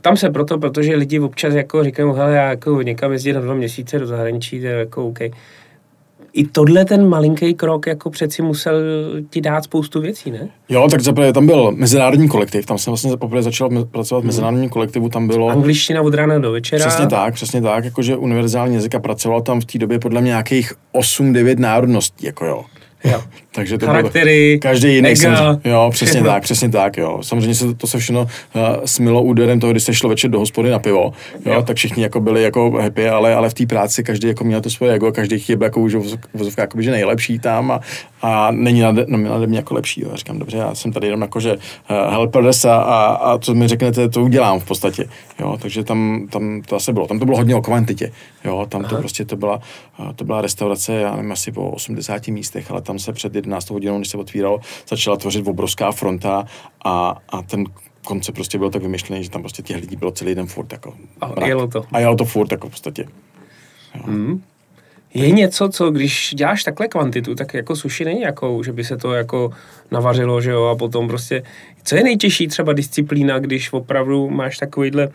[0.00, 3.54] Tam se proto, protože lidi občas jako říkají, hele, já jako někam jezdím na dva
[3.54, 5.18] měsíce do zahraničí, to je jako OK.
[6.32, 8.74] I tohle ten malinký krok jako přeci musel
[9.30, 10.48] ti dát spoustu věcí, ne?
[10.68, 14.26] Jo, tak zaprvé tam byl mezinárodní kolektiv, tam jsem vlastně poprvé začal pracovat v hmm.
[14.26, 15.48] mezinárodním kolektivu, tam bylo...
[15.48, 16.86] Angličtina od rána do večera.
[16.86, 20.28] Přesně tak, přesně tak, jakože univerzální jazyk a pracoval tam v té době podle mě
[20.28, 22.64] nějakých 8-9 národností, jako jo.
[23.06, 23.22] Jo.
[23.56, 25.08] Takže to Charaktery, bylo, každý jiný.
[25.08, 27.18] Ega, jo, přesně tak, přesně tak, jo.
[27.22, 28.28] Samozřejmě se to, to se všechno uh,
[28.84, 31.12] smilo úderem toho, když se šlo večer do hospody na pivo,
[31.46, 31.62] jo, jo.
[31.62, 34.70] tak všichni jako byli jako happy, ale, ale v té práci každý jako měl to
[34.70, 35.94] svoje ego, každý chtěl jako už
[36.34, 37.80] vozovka, jako, že nejlepší tam a,
[38.22, 40.00] a není nade, no, nade mě jako lepší.
[40.00, 40.08] Jo.
[40.10, 43.54] Já říkám, dobře, já jsem tady jenom jako, že uh, helpers a, a, a, co
[43.54, 45.04] mi řeknete, to udělám v podstatě.
[45.40, 47.06] Jo, takže tam, tam to asi bylo.
[47.06, 48.12] Tam to bylo hodně o kvantitě.
[48.44, 48.90] Jo, tam Aha.
[48.90, 49.60] to prostě to byla,
[49.98, 53.70] uh, to byla restaurace, já nevím, asi po 80 místech, ale tam se před 11
[53.70, 56.44] hodinou, když se otvíral, začala tvořit obrovská fronta
[56.84, 57.64] a, a ten
[58.04, 60.94] koncept prostě byl tak vymyšlený, že tam prostě těch lidí bylo celý den furt jako.
[61.20, 61.84] A jelo to.
[61.92, 63.08] A jelo to furt jako v podstatě.
[63.92, 64.42] Hmm.
[65.14, 68.96] Je něco, co když děláš takhle kvantitu, tak jako suši není jako, že by se
[68.96, 69.50] to jako
[69.90, 71.42] navařilo, že jo, a potom prostě,
[71.84, 75.08] co je nejtěžší třeba disciplína, když opravdu máš takovýhle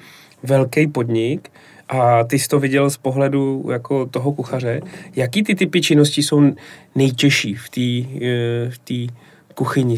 [0.44, 1.52] velký podnik,
[1.92, 4.82] a ty jsi to viděl z pohledu jako toho kuchaře.
[5.16, 6.42] Jaký ty typy činností jsou
[6.96, 9.08] nejtěžší v té eh, v tý
[9.56, 9.98] kuchyni?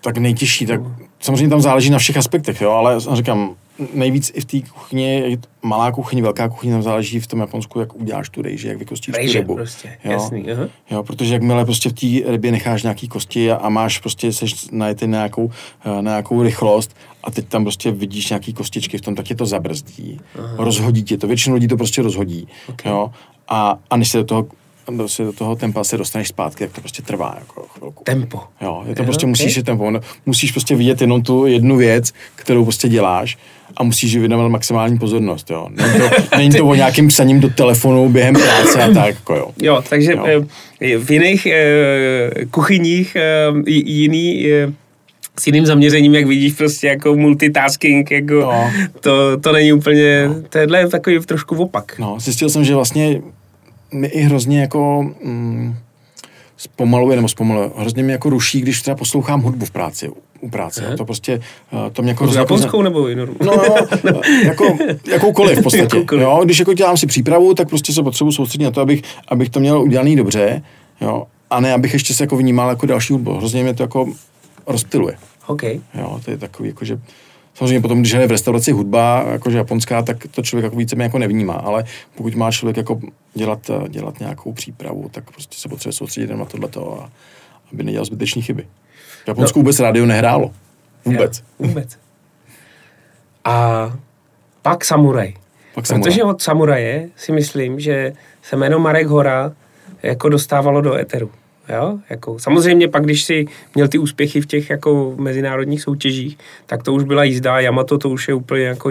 [0.00, 0.80] Tak nejtěžší, tak
[1.20, 3.54] samozřejmě tam záleží na všech aspektech, jo, ale říkám,
[3.94, 7.94] nejvíc i v té kuchyni, malá kuchyně, velká kuchyně, tam záleží v tom Japonsku, jak
[7.94, 9.54] uděláš tu rejži, jak vykostíš rejže, tu rybu.
[9.54, 10.12] prostě, jo?
[10.12, 10.44] jasný.
[10.44, 10.68] Uh-huh.
[10.90, 14.68] Jo, protože jakmile prostě v té rybě necháš nějaký kosti a, a máš prostě, seš
[14.70, 15.50] najetý na nějakou,
[15.84, 19.36] eh, na nějakou rychlost a teď tam prostě vidíš nějaký kostičky v tom, tak je
[19.36, 20.20] to zabrzdí.
[20.36, 20.64] Uh-huh.
[20.64, 22.48] Rozhodí tě to, většinu lidí to prostě rozhodí.
[22.68, 22.92] Okay.
[22.92, 23.10] Jo?
[23.48, 24.46] A, a než se do toho
[24.90, 28.04] do, si do toho tempa se dostaneš zpátky, tak to prostě trvá jako chvilku.
[28.04, 28.40] Tempo.
[28.60, 29.30] Jo, je to jo, prostě okay.
[29.30, 29.90] musíš je tempo.
[29.90, 33.38] No, musíš prostě vidět jenom tu jednu věc, kterou prostě děláš
[33.76, 35.68] a musíš ji věnovat maximální pozornost, jo.
[35.70, 39.50] Není to, není to o nějakým psaním do telefonu během práce a tak, jako jo.
[39.62, 40.44] Jo, takže jo.
[40.80, 43.22] Eh, v jiných eh, kuchyních eh,
[43.66, 44.46] jiný
[45.40, 48.72] s jiným zaměřením, jak vidíš, prostě jako multitasking, jako no.
[49.00, 50.42] to, to není úplně, no.
[50.48, 51.98] tohle je takový trošku opak.
[51.98, 53.20] No, zjistil jsem, že vlastně
[53.94, 55.76] mi i hrozně jako mm,
[56.56, 60.80] zpomaluje, nebo zpomaluje, hrozně mi jako ruší, když třeba poslouchám hudbu v práci, u práce.
[60.90, 60.96] Ne?
[60.96, 61.40] To prostě,
[61.72, 62.24] eh, to mě jako...
[62.24, 63.26] Jako japonskou nebo jinou?
[63.44, 63.52] No,
[64.04, 64.76] no, jako,
[65.10, 65.96] jakoukoliv v podstatě.
[65.96, 66.22] Jakoukoliv.
[66.22, 69.50] Jo, když jako dělám si přípravu, tak prostě se potřebuji soustředit na to, abych, abych
[69.50, 70.62] to měl udělaný dobře,
[71.00, 73.32] jo, a ne, abych ještě se jako vnímal jako další hudbu.
[73.32, 74.08] Hrozně mě to jako
[74.66, 75.16] rozptiluje.
[75.46, 75.62] OK.
[75.94, 76.98] Jo, to je takový, jako, že
[77.54, 81.18] Samozřejmě potom, když je v restauraci hudba, jakože japonská, tak to člověk jako více jako
[81.18, 83.00] nevnímá, ale pokud má člověk jako
[83.34, 87.10] dělat, dělat nějakou přípravu, tak prostě se potřebuje soustředit na tohleto, a
[87.72, 88.66] aby nedělal zbytečné chyby.
[89.24, 89.62] V Japonsku no.
[89.62, 90.52] vůbec rádio nehrálo.
[91.04, 91.38] Vůbec.
[91.38, 91.98] Ja, vůbec.
[93.44, 93.92] A
[94.62, 95.34] pak samuraj.
[95.74, 96.10] Pak samuraj.
[96.10, 98.12] Protože od samuraje si myslím, že
[98.42, 99.52] se jméno Marek Hora
[100.02, 101.30] jako dostávalo do eteru.
[101.68, 101.98] Jo?
[102.10, 106.92] Jako, samozřejmě pak, když si měl ty úspěchy v těch jako mezinárodních soutěžích, tak to
[106.92, 108.90] už byla jízda, Yamato to už je úplně jako,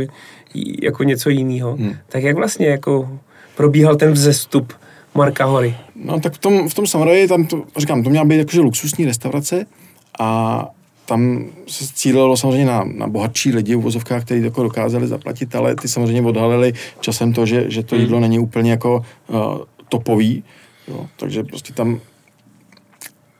[0.82, 1.76] jako něco jiného.
[1.76, 1.94] Hmm.
[2.10, 3.20] Tak jak vlastně jako
[3.56, 4.74] probíhal ten vzestup
[5.16, 5.76] Marka Hory?
[5.96, 9.06] No tak v tom, v tom Samuraji, tam to, říkám, to měla být jakože luxusní
[9.06, 9.66] restaurace
[10.20, 10.70] a
[11.06, 15.76] tam se cílilo samozřejmě na, na bohatší lidi v vozovkách, kteří jako dokázali zaplatit, ale
[15.76, 18.22] ty samozřejmě odhalili časem to, že, že to jídlo hmm.
[18.22, 19.38] není úplně jako uh,
[19.90, 20.44] topový,
[20.88, 22.00] jo, takže prostě tam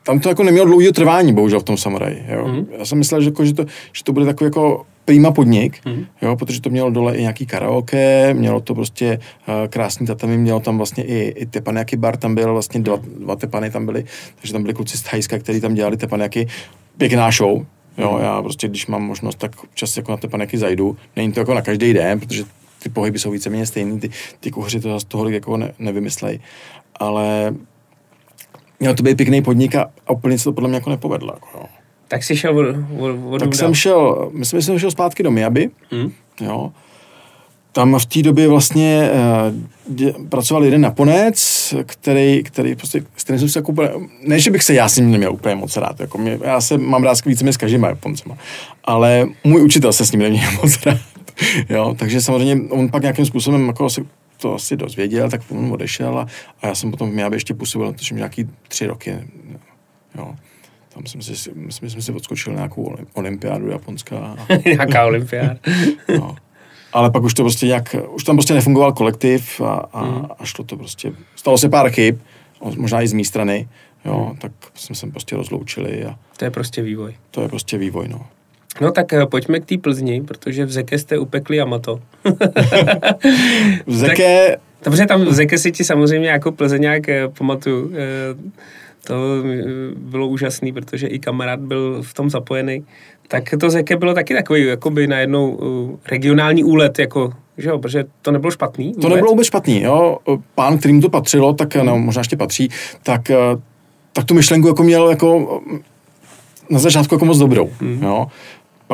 [0.04, 2.26] tam to jako nemělo dlouhý trvání, bohužel v tom samuraji.
[2.28, 2.48] Jo.
[2.48, 2.66] Mm.
[2.78, 6.06] Já jsem myslel, že, jako, že, to, že to bude takový jako prima podnik, mm.
[6.22, 10.60] jo, protože to mělo dole i nějaký karaoke, mělo to prostě uh, krásný tatami, mělo
[10.60, 14.06] tam vlastně i, i tepanéky bar, tam byl vlastně dva, dva tepany tam byly,
[14.40, 16.48] takže tam byli kluci z Thajska, kteří tam dělali tepanéky,
[16.98, 17.66] pěkná show,
[17.98, 18.24] jo, mm.
[18.24, 21.62] já prostě, když mám možnost, tak občas jako na tepanéky zajdu, není to jako na
[21.62, 22.44] každý den, protože
[22.84, 26.40] ty pohyby jsou víceméně stejný, ty, ty kuchaři to zase toho jako ne, nevymyslejí,
[26.96, 27.54] ale
[28.84, 31.34] měl to být pěkný podnik a, a úplně se to podle mě jako nepovedlo.
[31.34, 31.66] Jako, jo.
[32.08, 32.60] Tak jsi šel
[33.00, 36.12] od, od, Tak jsem šel, myslím, že jsem šel zpátky do Miaby, hmm.
[36.42, 36.72] jo.
[37.72, 43.40] Tam v té době vlastně uh, dě, pracoval jeden Japonec, který, který prostě, s kterým
[43.40, 43.74] jsem se jako
[44.22, 46.78] ne, že bych se já s ním neměl úplně moc rád, jako mě, já se
[46.78, 48.38] mám rád více s každýma Japoncema,
[48.84, 50.98] ale můj učitel se s ním neměl moc rád,
[51.70, 54.02] jo, takže samozřejmě on pak nějakým způsobem jako se
[54.44, 56.28] to asi dozvěděl, tak on odešel a,
[56.62, 59.18] a já jsem potom v Miabě ještě působil, tuším nějaký tři roky.
[60.16, 60.36] Jo.
[60.90, 64.36] Tam jsem si, myslím, jsme si odskočil nějakou olympiádu japonská.
[64.66, 65.56] Nějaká olympiáda.
[66.20, 66.36] no.
[66.94, 70.26] Ale pak už to prostě nějak, už tam prostě nefungoval kolektiv a, a, mm.
[70.40, 72.16] a šlo to prostě, stalo se pár chyb,
[72.78, 73.68] možná i z mé strany,
[74.06, 74.38] jo, mm.
[74.38, 76.06] tak jsme se prostě rozloučili.
[76.06, 77.16] A to je prostě vývoj.
[77.32, 78.26] To je prostě vývoj, no.
[78.82, 82.00] No tak eh, pojďme k té Plzni, protože v Zeke jste upekli Amato.
[83.86, 84.50] v Zeke...
[84.50, 87.92] Tak, dobře, tam v Zeke si ti samozřejmě jako Plzeňák eh, pamatuju.
[87.94, 87.98] Eh,
[89.08, 89.16] to
[89.98, 92.86] bylo úžasný, protože i kamarád byl v tom zapojený.
[93.28, 95.60] Tak to Zeke bylo taky takový jakoby najednou
[96.06, 98.86] regionální úlet, jako že jo, protože to nebylo špatný.
[98.86, 99.02] Vůbec.
[99.02, 100.18] To nebylo vůbec špatný, jo.
[100.56, 102.70] Pán, kterým to patřilo, tak no, možná ještě patří,
[103.04, 103.22] tak,
[104.14, 105.62] tak tu myšlenku jako měl jako
[106.70, 108.04] na začátku jako moc dobrou, mm.
[108.04, 108.28] jo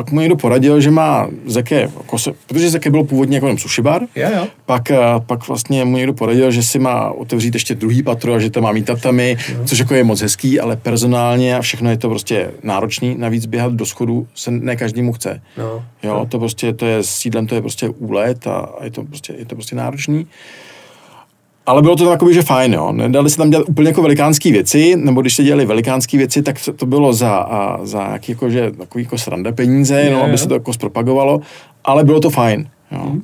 [0.00, 3.82] pak mu někdo poradil, že má Zeke, jako se, protože Zeke byl původně jako sushi
[3.82, 4.46] bar, jo, jo.
[4.66, 8.38] Pak, eh, pak vlastně mu někdo poradil, že si má otevřít ještě druhý patro a
[8.38, 9.64] že to má mít tatami, jo.
[9.64, 13.72] což jako je moc hezký, ale personálně a všechno je to prostě náročný, navíc běhat
[13.72, 15.42] do schodu se ne každému chce.
[15.58, 19.04] No, jo, to prostě, to je s sídlem, to je prostě úlet a je to
[19.04, 20.26] prostě, je to prostě náročný.
[21.70, 22.92] Ale bylo to takový, že fajn, jo.
[22.92, 26.56] Nedali se tam dělat úplně jako velikánské věci, nebo když se dělali velikánské věci, tak
[26.76, 30.38] to bylo za, a, za jaký jako, že, takový jako sranda peníze, je, no, aby
[30.38, 31.40] se to jako zpropagovalo,
[31.84, 33.04] ale bylo to fajn, jo.
[33.04, 33.22] Mm.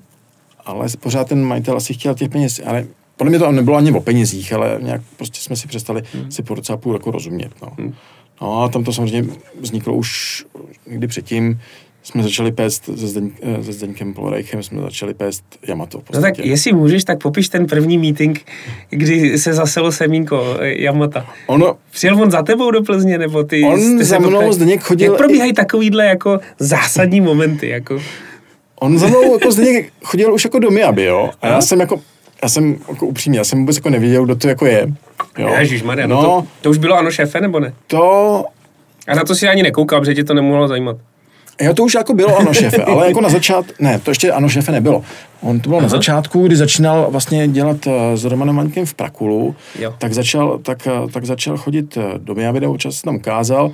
[0.66, 4.00] Ale pořád ten majitel asi chtěl těch peněz, ale podle mě to nebylo ani o
[4.00, 6.30] penězích, ale nějak prostě jsme si přestali mm.
[6.30, 7.68] si po docela půl jako rozumět, no.
[7.78, 7.94] Mm.
[8.40, 9.30] No a tam to samozřejmě
[9.60, 10.44] vzniklo už
[10.86, 11.60] někdy předtím,
[12.06, 16.02] jsme začali pést se, Zdeň, eh, se Zdeňkem Polorejchem, jsme začali pést Yamato.
[16.14, 18.40] No tak jestli můžeš, tak popiš ten první meeting,
[18.90, 21.26] kdy se zaselo semínko eh, Yamata.
[21.46, 25.12] Ono, Přijel on za tebou do Plzně, nebo ty on za mnou Zdeněk chodil...
[25.12, 28.02] Jak probíhají takovýhle jako zásadní momenty, jako...
[28.80, 31.30] On za mnou jako Zdeněk chodil už jako do Miaby, jo?
[31.42, 32.00] A já jsem jako
[32.42, 34.86] já jsem jako upřímně, já jsem vůbec jako nevěděl, kdo to jako je.
[35.38, 35.54] Jo.
[35.58, 37.72] Ježišmarja, no, no to, to, už bylo ano šéfe, nebo ne?
[37.86, 38.44] To...
[39.08, 40.96] A na to si ani nekoukal, protože tě to nemohlo zajímat.
[41.60, 44.48] Jo, to už jako bylo ano šéfe, ale jako na začátku, ne, to ještě ano
[44.48, 45.02] šéfe nebylo.
[45.40, 45.84] On to bylo Aha.
[45.84, 47.76] na začátku, kdy začínal vlastně dělat
[48.14, 49.94] s Romanem Maňkem v Prakulu, jo.
[49.98, 53.70] tak začal, tak, tak začal chodit do Miami, občas se tam ukázal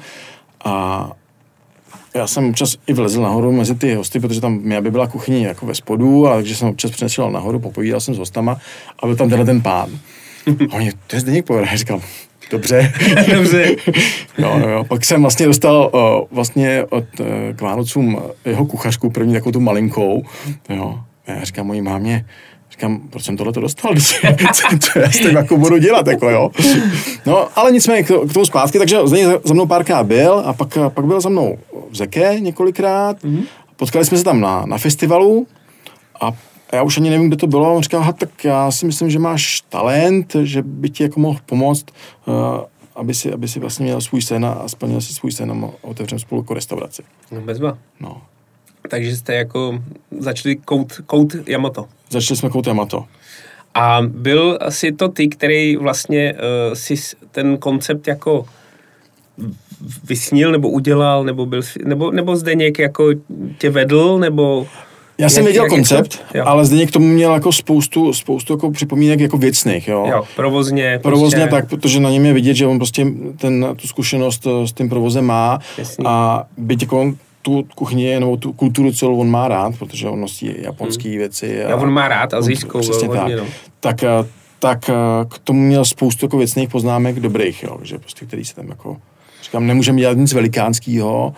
[0.65, 1.11] a
[2.15, 5.47] já jsem občas i vlezl nahoru mezi ty hosty, protože tam mě by byla kuchyně
[5.47, 8.57] jako ve spodu, a takže jsem občas přinesl nahoru, popovídal jsem s hostama
[8.99, 9.91] a byl tam tenhle ten pán.
[10.71, 12.01] A oni, to je Zdeněk Povedal, říkal,
[12.53, 12.93] dobře.
[13.35, 13.77] dobře.
[14.39, 19.33] jo, jo, pak jsem vlastně dostal uh, vlastně od, uh, k Vánocům jeho kuchařku, první
[19.33, 20.23] takovou tu malinkou,
[20.69, 21.01] jo.
[21.27, 22.25] Já říkám mojí mámě,
[22.73, 23.95] Říkám, proč jsem tohle to dostal?
[24.53, 26.51] co, co já s tím jako budu dělat, jako jo.
[27.27, 30.53] No, ale nicméně k, k tomu zpátky, takže Zdeněk za, za mnou párkrát byl a
[30.53, 31.59] pak, pak byl za mnou
[31.91, 33.25] v Zeke několikrát.
[33.25, 33.43] Mm-hmm.
[33.77, 35.47] Potkali jsme se tam na, na festivalu
[36.21, 36.33] a
[36.73, 37.75] já už ani nevím, kde to bylo.
[37.75, 41.87] On říkal, tak já si myslím, že máš talent, že by ti jako mohl pomoct,
[42.27, 42.35] uh,
[42.97, 46.19] aby si, aby si vlastně měl svůj sen a splnil si svůj sen a otevřel
[46.19, 47.03] spolu jako restauraci.
[47.33, 47.79] No bezva.
[48.01, 48.23] No.
[48.89, 49.83] Takže jste jako
[50.19, 51.89] začali kout, kout Yamato.
[52.11, 53.05] Začali jsme kout Yamato.
[53.75, 56.95] A byl asi to ty, který vlastně uh, si
[57.31, 58.47] ten koncept jako
[60.05, 63.09] vysnil nebo udělal, nebo, byl, nebo, nebo Zdeněk jako
[63.59, 64.67] tě vedl, nebo...
[65.23, 69.21] Já jsem věděl koncept, to, ale Zdeněk k tomu měl jako spoustu, spoustu jako připomínek
[69.21, 70.07] jako věcných, jo.
[70.11, 70.99] jo provozně.
[71.03, 71.51] Provozně prostě...
[71.51, 73.07] tak, protože na něm je vidět, že on prostě
[73.37, 76.05] ten, tu zkušenost eh, s tím provozem má Jasný.
[76.09, 80.21] a byť jako on tu kuchyni nebo tu kulturu celou on má rád, protože on
[80.21, 81.19] nosí japonské hmm.
[81.19, 81.65] věci.
[81.65, 82.81] A, ja, on má rád azijskou.
[82.81, 83.33] Přesně tak.
[83.39, 83.45] No.
[83.81, 84.03] tak.
[84.03, 84.09] Eh,
[84.63, 84.95] tak eh,
[85.29, 88.97] k tomu měl spoustu jako věcných poznámek dobrých, jo, že prostě, který se tam jako,
[89.43, 91.35] říkám, nemůžeme dělat nic velikánského,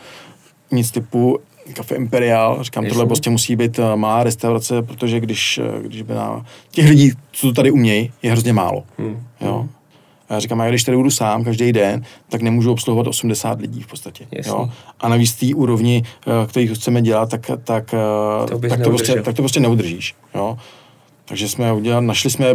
[0.71, 1.39] nic typu
[1.73, 6.47] kafe Imperial, říkám, tohle prostě musí být eh, malá restaurace, protože když, když by na
[6.71, 8.83] těch lidí, co to tady umějí, je hrozně málo.
[8.99, 9.27] Hmm.
[9.41, 9.69] Jo?
[10.29, 13.83] A já říkám, já když tady budu sám každý den, tak nemůžu obsluhovat 80 lidí
[13.83, 14.27] v podstatě.
[14.47, 14.71] Jo?
[15.01, 19.23] A navíc té úrovni, eh, který chceme dělat, tak, tak, eh, to, tak, to, prostě,
[19.23, 20.15] tak to prostě neudržíš.
[20.35, 20.59] Jo?
[21.25, 22.47] Takže jsme udělali, našli jsme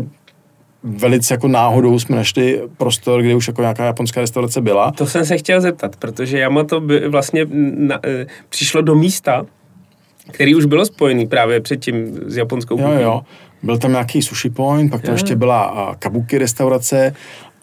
[0.84, 4.92] velice jako náhodou jsme našli prostor, kde už jako nějaká japonská restaurace byla.
[4.92, 7.46] To jsem se chtěl zeptat, protože Yamato by vlastně
[7.78, 9.46] na, e, přišlo do místa,
[10.32, 12.94] který už bylo spojený právě předtím s japonskou kuchyní.
[12.94, 13.22] Jo, jo.
[13.63, 15.15] Byl tam nějaký sushi point, pak tam jo.
[15.15, 17.13] ještě byla kabuki restaurace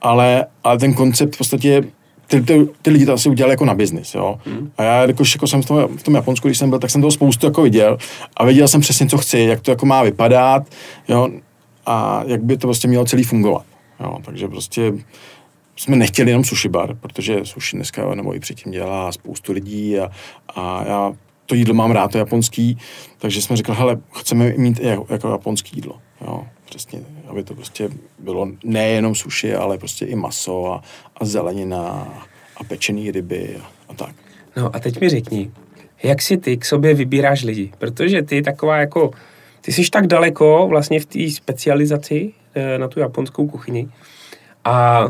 [0.03, 1.83] ale, ale ten koncept v podstatě
[2.27, 4.39] ty, ty, ty lidi to asi udělali jako na biznis, jo.
[4.45, 4.71] Hmm.
[4.79, 7.01] A já, jakož jako jsem v tom, v tom Japonsku, když jsem byl, tak jsem
[7.01, 7.99] toho spoustu jako viděl
[8.37, 10.63] a věděl jsem přesně, co chci, jak to jako má vypadat,
[11.09, 11.29] jo,
[11.87, 13.67] a jak by to prostě mělo celý fungovat,
[14.01, 14.19] jo.
[14.25, 14.93] Takže prostě
[15.77, 20.11] jsme nechtěli jenom sushi bar, protože sushi dneska nebo i předtím dělá spoustu lidí a,
[20.55, 21.13] a já
[21.47, 22.79] to jídlo mám rád, to japonský,
[23.19, 27.89] takže jsme řekli, hele, chceme mít jako, jako japonský jídlo, jo přesně, aby to prostě
[28.19, 30.83] bylo nejenom suši, ale prostě i maso a,
[31.17, 32.09] a zelenina
[32.57, 34.15] a pečený ryby a, a tak.
[34.57, 35.51] No a teď mi řekni,
[36.03, 37.73] jak si ty k sobě vybíráš lidi?
[37.79, 39.11] Protože ty taková jako,
[39.67, 43.89] ty jsi tak daleko vlastně v té specializaci eh, na tu japonskou kuchyni
[44.65, 45.09] a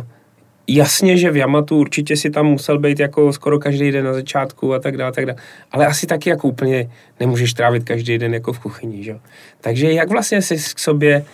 [0.67, 4.75] jasně, že v Yamatu určitě si tam musel být jako skoro každý den na začátku
[4.75, 5.39] a tak dále, tak dále.
[5.73, 6.91] Ale asi taky jako úplně
[7.21, 9.19] nemůžeš trávit každý den jako v kuchyni, že?
[9.61, 11.25] Takže jak vlastně jsi k sobě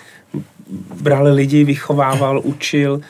[1.03, 3.01] bral lidi, vychovával, učil,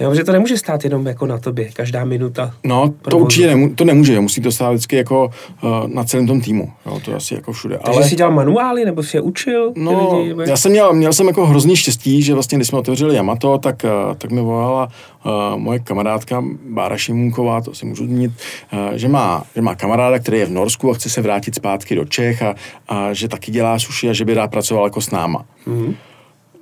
[0.00, 2.54] Jo, že to nemůže stát jenom jako na tobě, každá minuta.
[2.64, 3.24] No, to provozu.
[3.24, 5.30] určitě nemů- to nemůže, musí to stát vždycky jako
[5.62, 7.78] uh, na celém tom týmu, jo, to je asi jako všude.
[7.84, 8.08] Takže Ale...
[8.08, 9.72] jsi dělal manuály, nebo jsi je učil?
[9.76, 10.42] No, lidi, nebo...
[10.42, 13.84] já jsem měl, měl jsem jako hrozný štěstí, že vlastně, když jsme otevřeli Yamato, tak,
[13.84, 14.88] uh, tak mi volala
[15.24, 18.32] uh, moje kamarádka Bára Šimunková, to si můžu zmínit,
[18.72, 21.94] uh, že, má, že má kamaráda, který je v Norsku a chce se vrátit zpátky
[21.94, 22.54] do Čech a,
[22.88, 25.44] a že taky dělá suši a že by rád pracoval jako s náma.
[25.66, 25.94] Mm-hmm.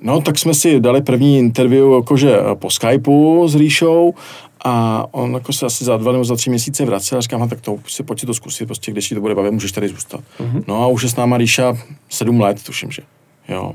[0.02, 4.14] No, tak jsme si dali první interview jakože eh, po Skypeu s Ríšou
[4.64, 7.61] a on jako se asi za dva nebo za tři měsíce vracel a říkám, tak
[7.61, 10.20] to si pojď to zkusit, prostě když ti to bude bavit, můžeš tady zůstat.
[10.40, 10.64] Mm-hmm.
[10.66, 11.76] No a už je s náma Ríša
[12.08, 13.02] sedm let, tuším, že.
[13.48, 13.72] Jo.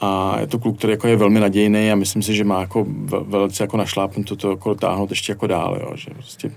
[0.00, 2.86] A je to kluk, který jako je velmi nadějný a myslím si, že má jako
[3.22, 5.92] velice jako našlápnuto to jako táhnout ještě jako dál, jo.
[5.94, 6.52] Že prostě...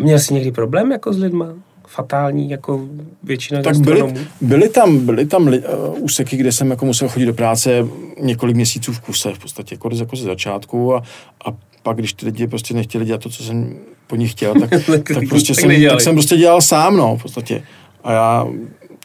[0.00, 1.46] Měl jsi někdy problém jako s lidma?
[1.86, 2.88] Fatální jako
[3.22, 5.64] většina tak byly, byly, tam, byly tam li, uh,
[5.98, 7.86] úseky, kde jsem jako musel chodit do práce
[8.20, 11.02] několik měsíců v kuse v podstatě, jako, jako ze začátku a,
[11.44, 14.70] a pak, když ty lidi prostě nechtěli dělat to, co jsem po nich chtěl, tak,
[14.86, 17.62] tak, prostě tak jsem, tak jsem prostě dělal sám, no, v podstatě.
[18.04, 18.46] A já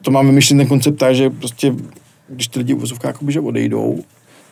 [0.01, 1.75] to mám vymyšlený ten koncept tak, že prostě,
[2.29, 4.03] když ty lidi v vozovkách že odejdou,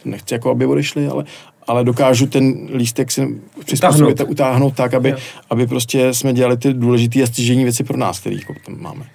[0.05, 1.23] nechci jako, aby odešli, ale,
[1.67, 4.31] ale dokážu ten lístek si přizpůsobit utáhnout.
[4.31, 5.15] utáhnout tak, aby,
[5.49, 9.05] aby prostě jsme dělali ty důležité a stěžení věci pro nás, které jako tam máme.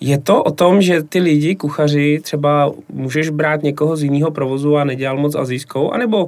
[0.00, 4.76] Je to o tom, že ty lidi, kuchaři, třeba můžeš brát někoho z jiného provozu
[4.76, 6.26] a nedělal moc azijskou, anebo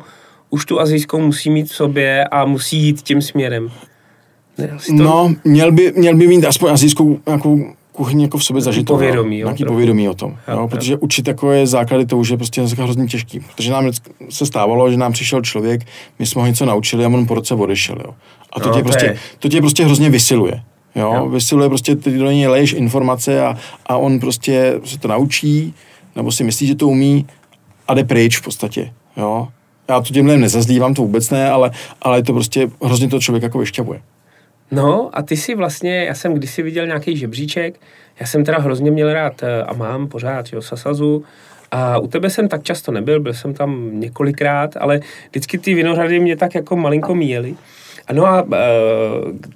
[0.50, 3.70] už tu azijskou musí mít v sobě a musí jít tím směrem?
[4.58, 4.92] Ne, to...
[4.92, 8.92] No, měl by, měl by mít aspoň azijskou nějakou kuchyni jako v sobě zažito.
[8.92, 10.30] povědomí, jo, Nějaký povědomí o tom.
[10.48, 13.40] Jo, Jo, protože učit jako je základy to už je prostě dneska hrozně těžký.
[13.40, 13.90] Protože nám
[14.30, 15.86] se stávalo, že nám přišel člověk,
[16.18, 17.96] my jsme ho něco naučili a on po roce odešel.
[18.04, 18.14] Jo.
[18.52, 20.62] A to, No, tě prostě, je- to tě prostě hrozně vysiluje.
[20.96, 21.12] Jo?
[21.14, 21.28] Jo.
[21.28, 25.74] Vysiluje prostě, ty do něj leješ informace a, a on prostě se to naučí,
[26.16, 27.26] nebo si myslí, že to umí
[27.88, 28.92] a jde pryč v podstatě.
[29.16, 29.48] Jo?
[29.88, 31.70] Já to těmhle nezazlívám, to vůbec ne, ale,
[32.02, 34.00] ale to prostě hrozně to člověk jako vyšťavuje.
[34.70, 37.80] No a ty si vlastně, já jsem kdysi viděl nějaký žebříček,
[38.20, 41.24] já jsem teda hrozně měl rád eh, a mám pořád, jo, Sasazu,
[41.70, 46.20] a u tebe jsem tak často nebyl, byl jsem tam několikrát, ale vždycky ty vinohrady
[46.20, 47.54] mě tak jako malinko míjely.
[48.12, 48.50] No a uh,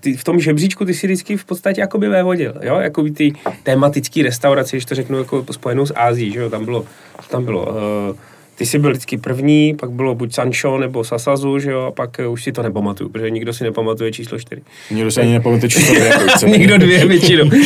[0.01, 4.23] ty, v tom žebříčku ty si vždycky v podstatě jakoby vévodil, jo, jako ty tematický
[4.23, 6.85] restaurace, když to řeknu jako spojenou s Ázií, že jo, tam bylo,
[7.31, 8.17] tam bylo, uh,
[8.55, 12.17] ty jsi byl vždycky první, pak bylo buď Sancho nebo Sasazu, že jo, a pak
[12.27, 14.63] uh, už si to nepamatuju, protože nikdo si nepamatuje číslo čtyři.
[14.91, 16.05] Nikdo se ani nepamatuje, to je.
[16.05, 16.47] Jako.
[16.47, 17.45] Nikdo dvě většinou.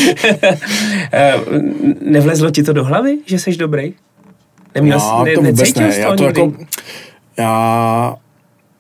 [1.13, 1.35] Eh,
[2.01, 3.95] Nevlezlo ti to do hlavy, že jsi dobrý?
[4.75, 5.95] Neměl Já jsi, to vůbec ne.
[5.99, 6.53] Já to jako,
[7.39, 8.15] já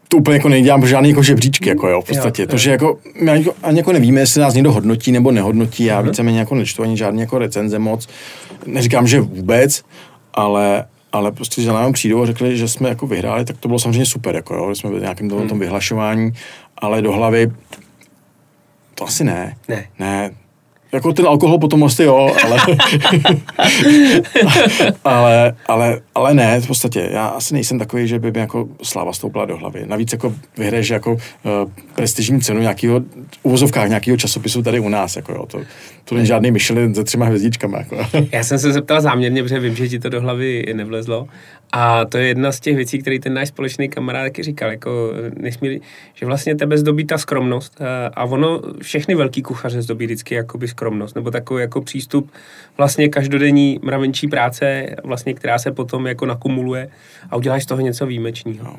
[0.08, 2.42] to úplně jako nedělám žádný jako žebříčky, jako jo, v podstatě.
[2.42, 5.84] Jo, to, že jako, my ani, ani jako nevíme, jestli nás někdo hodnotí nebo nehodnotí,
[5.84, 6.08] já Mhm.
[6.08, 8.08] víceméně jako nečtu ani žádný jako recenze moc.
[8.66, 9.82] Neříkám, že vůbec,
[10.34, 13.78] ale, ale prostě, že nám přijdou a řekli, že jsme jako vyhráli, tak to bylo
[13.78, 15.48] samozřejmě super, jako jo, jsme byli v nějakém tom, Mhm.
[15.48, 16.32] tom vyhlašování,
[16.78, 17.52] ale do hlavy
[18.94, 19.56] to asi ne.
[19.68, 19.86] Ne.
[19.98, 20.30] Ne.
[20.92, 22.58] Jako ten alkohol potom asi jo, ale,
[25.04, 27.08] ale, ale, ale ne, v podstatě.
[27.12, 29.82] Já asi nejsem takový, že by mi jako sláva stoupla do hlavy.
[29.86, 31.18] Navíc jako vyhraješ jako uh,
[31.94, 33.00] prestižní cenu nějakého,
[33.42, 35.46] uvozovkách nějakého časopisu tady u nás, jako jo.
[35.46, 35.60] To,
[36.04, 37.96] to není žádný Michelin se třema hvězdičkama, jako.
[38.32, 41.28] Já jsem se zeptal záměrně, protože vím, že ti to do hlavy nevlezlo.
[41.72, 45.12] A to je jedna z těch věcí, který ten náš společný kamarád taky říkal, jako
[45.36, 45.80] nesmí,
[46.14, 47.80] že vlastně tebe zdobí ta skromnost.
[47.80, 52.32] eh, A ono, všechny velký kuchaře zdobí vždycky jakoby skromnost, nebo takový jako přístup
[52.76, 56.88] vlastně každodenní mravenčí práce, vlastně, která se potom jako nakumuluje
[57.30, 58.76] a uděláš z toho něco výjimečného.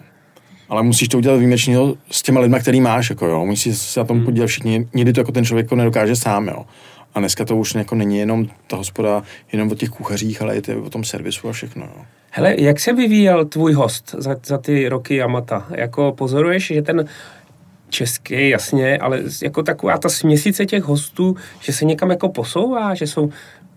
[0.69, 3.45] Ale musíš to udělat výjimečného s těma lidma, který máš, jako jo.
[3.45, 4.87] Musíš se na tom podílet všichni.
[4.93, 6.65] Někdy to jako ten člověk jako nedokáže sám, jo.
[7.15, 10.61] A dneska to už jako není jenom ta hospoda, jenom o těch kuchařích, ale je
[10.61, 12.05] to o tom servisu a všechno, jo.
[12.31, 15.67] Hele, jak se vyvíjel tvůj host za, za ty roky Yamata?
[15.69, 17.05] Jako pozoruješ, že ten
[17.89, 23.07] český, jasně, ale jako taková ta směsice těch hostů, že se někam jako posouvá, že
[23.07, 23.29] jsou,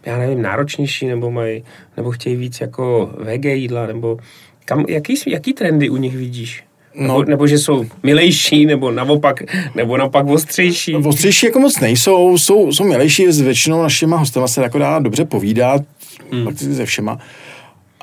[0.07, 1.65] já nevím, náročnější, nebo mají,
[1.97, 4.19] nebo chtějí víc jako VG jídla, nebo
[4.65, 6.65] kam, jaký, jaký trendy u nich vidíš?
[6.95, 7.25] Nebo, No.
[7.25, 9.43] nebo že jsou milejší, nebo naopak,
[9.75, 10.95] nebo naopak ostřejší.
[10.97, 15.25] Ostřejší jako moc nejsou, jsou, jsou milejší, s většinou našima hostama se jako dá dobře
[15.25, 15.83] povídat,
[16.33, 16.45] hmm.
[16.45, 17.19] prakticky se všema.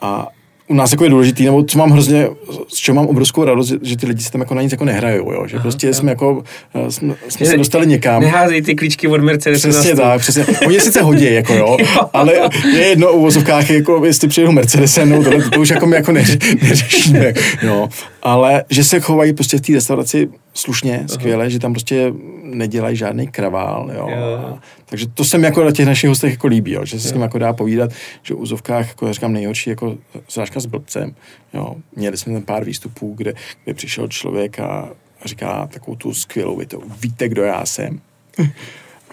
[0.02, 0.28] A
[0.70, 2.28] u nás jako je důležitý, nebo co mám hrozně,
[2.68, 4.86] s čím mám obrovskou radost, že, že ty lidi se tam jako na nic jako
[4.86, 5.48] nehrajou, jo?
[5.48, 6.44] že Aha, prostě jsme jako,
[6.76, 8.22] eh, jsme, jsme se dostali někam.
[8.22, 10.46] Neházej ty klíčky od Mercedesu na Přesně tak, přesně.
[10.68, 11.78] Oni sice hodí, jako jo,
[12.14, 12.34] ale
[12.74, 16.12] je jedno u vozovkách, jako jestli přijedou Mercedesem, no tohle, to už jako my jako
[16.12, 17.90] neři, neřešíme, jo.
[18.24, 23.28] Ale že se chovají prostě v té restauraci slušně, skvěle, že tam prostě nedělají žádný
[23.28, 24.10] kravál, jo.
[24.10, 27.08] A, takže to se mi jako na těch našich hostech jako líbí, jo, že se
[27.08, 27.92] s ním jako dá povídat,
[28.24, 31.16] že u Uzovkách, jako já říkám, nejhorší jako srážka s blbcem,
[31.54, 31.76] jo.
[31.96, 34.90] Měli jsme tam pár výstupů, kde, kde přišel člověk a
[35.26, 38.00] říká takovou tu skvělou větu, víte, kdo já jsem?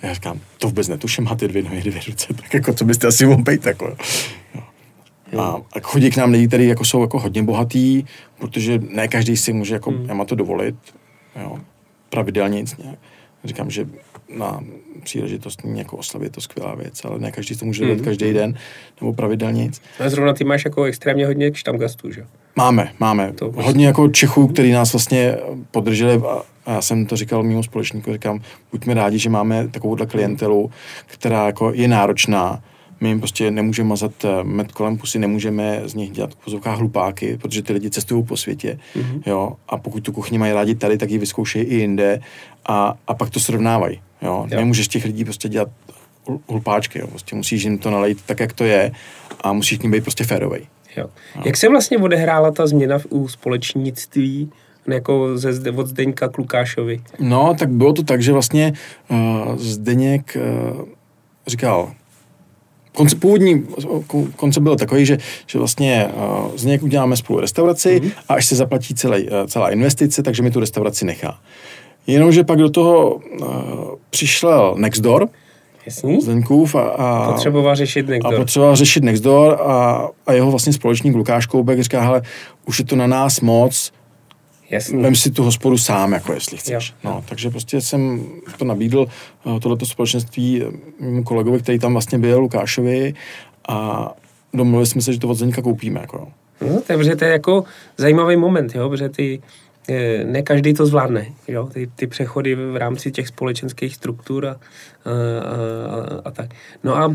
[0.02, 3.26] Já říkám, to vůbec netuším, máte dvě nohy, dvě ruce, tak jako co byste asi
[3.26, 3.96] mohl být, jako.
[5.40, 8.04] A, a chodí k nám lidi, kteří jako jsou jako hodně bohatý,
[8.38, 10.26] protože ne každý si může jako hmm.
[10.26, 10.74] to dovolit,
[11.42, 11.58] jo,
[12.10, 12.98] pravidelně nic nějak.
[13.44, 13.88] Říkám, že
[14.36, 14.60] na
[15.02, 18.04] příležitostní jako oslavě je to skvělá věc, ale ne každý si to může dovolit Hmm.
[18.04, 18.54] každý den
[19.00, 19.82] nebo pravidelně nic.
[20.04, 22.26] A zrovna ty máš jako extrémně hodně štamgastů, že?
[22.56, 23.32] Máme, máme.
[23.32, 25.36] To prostě- Hodně jako Čechů, který nás vlastně
[25.70, 28.40] podrželi a a já jsem to říkal mimo společníku, říkám,
[28.72, 30.70] buďme rádi, že máme takovouhle klientelu,
[31.06, 32.62] která jako je náročná,
[33.00, 36.78] my jim prostě nemůžeme mazat eh, med kolem pusy, nemůžeme z nich dělat v pozovkách
[36.78, 39.22] hlupáky, protože ty lidi cestují po světě, mm-hmm.
[39.26, 42.20] jo, a pokud tu kuchyni mají rádi tady, tak ji vyzkoušejí i jinde
[42.66, 44.46] a, a pak to srovnávají, jo.
[44.50, 44.58] Jo.
[44.58, 45.68] Nemůžeš těch lidí prostě dělat
[46.48, 48.92] hlupáčky, jo, prostě musíš jim to nalejt tak, jak to je
[49.40, 50.66] a musíš k ním být prostě férovej.
[50.96, 51.06] Jo.
[51.44, 54.50] Jak se vlastně odehrála ta změna v- u společnictví
[54.86, 57.00] jako ze, Zde- od Zdeňka k Lukášovi?
[57.20, 58.72] No, tak bylo to tak, že vlastně
[59.08, 60.36] uh, Zdeněk
[60.76, 60.84] uh,
[61.46, 61.92] říkal,
[62.96, 63.62] konce, původní
[64.06, 68.12] ko- koncept byl takový, že, že vlastně uh, Zdeněk uděláme spolu restauraci mm-hmm.
[68.28, 71.38] a až se zaplatí celý, uh, celá investice, takže mi tu restauraci nechá.
[72.06, 73.48] Jenomže pak do toho uh,
[74.10, 75.28] přišel Nextdoor,
[75.86, 76.20] Jasný?
[76.20, 78.36] Zdeňkův a, a, Potřeboval řešit a někdo.
[78.36, 82.22] potřeboval řešit Nextdoor a, a jeho vlastně společník Lukáš Koubek říká, hele,
[82.66, 83.92] už je to na nás moc,
[84.70, 85.02] Jasný.
[85.02, 86.90] vem si tu hospodu sám, jako jestli chceš.
[86.90, 87.10] Jo.
[87.10, 88.26] No, takže prostě jsem
[88.58, 93.14] to nabídl eh, tohleto společenství eh, mému kolegovi, který tam vlastně byl, Lukášovi,
[93.68, 94.10] a
[94.54, 96.00] domluvili jsme se, že to od Zdeňka koupíme.
[96.00, 96.28] Jako.
[96.60, 97.64] No, to je, protože to je jako
[97.96, 99.42] zajímavý moment, jo, protože ty,
[99.88, 104.50] eh, ne každý to zvládne, jo, ty, ty přechody v rámci těch společenských struktur a,
[104.50, 106.50] a, a, a tak.
[106.84, 107.14] No a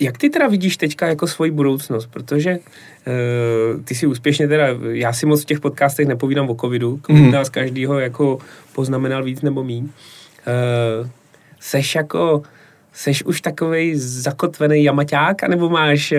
[0.00, 2.06] jak ty teda vidíš teďka jako svoji budoucnost?
[2.06, 7.00] Protože uh, ty si úspěšně teda, já si moc v těch podcastech nepovídám o covidu,
[7.06, 7.32] covid Mhm.
[7.32, 8.38] nás každýho jako
[8.74, 9.84] poznamenal víc nebo míň.
[9.84, 11.08] Uh,
[11.60, 12.42] seš jako,
[12.92, 16.18] seš už takovej zakotvený jamaťák, anebo máš uh,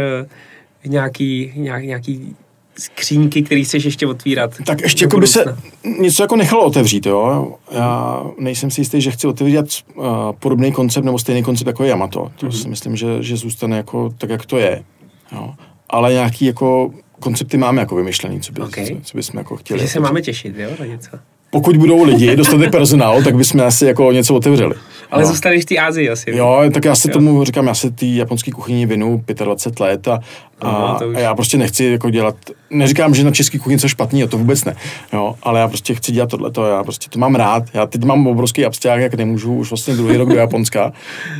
[0.85, 2.35] nějaký, nějak, nějaký
[2.79, 4.51] skřínky, který chceš ještě otvírat?
[4.65, 5.57] Tak ještě jako by se
[5.99, 7.55] něco jako nechalo otevřít, jo.
[7.71, 9.65] Já nejsem si jistý, že chci otevírat
[9.95, 10.05] uh,
[10.39, 12.31] podobný koncept nebo stejný koncept jako Yamato.
[12.35, 12.55] To Mhm.
[12.55, 14.83] si myslím, že, že zůstane jako tak, jak to je.
[15.31, 15.53] Jo.
[15.89, 18.75] Ale nějaký jako koncepty máme jako vymyšlený, co, by, Ok.
[18.75, 19.79] co, co bychom jako chtěli.
[19.79, 21.09] Takže se máme těšit, jo, na něco.
[21.49, 24.75] Pokud budou lidi, dostatek personálu, tak bychom asi jako něco otevřeli.
[25.11, 25.27] Ale no.
[25.29, 26.31] zůstaneš v té Ázii asi.
[26.31, 27.13] Jo, tak já se Jo.
[27.13, 30.19] tomu říkám, já se té japonské kuchyni vinu 25 let a,
[30.61, 32.35] a, už- a já prostě nechci jako dělat,
[32.69, 34.75] neříkám, že na český kuchyni co špatný, to vůbec ne,
[35.13, 38.27] jo, ale já prostě chci dělat tohleto, já prostě to mám rád, já teď mám
[38.27, 40.93] obrovský absťák, jak nemůžu už vlastně druhý rok do Japonska,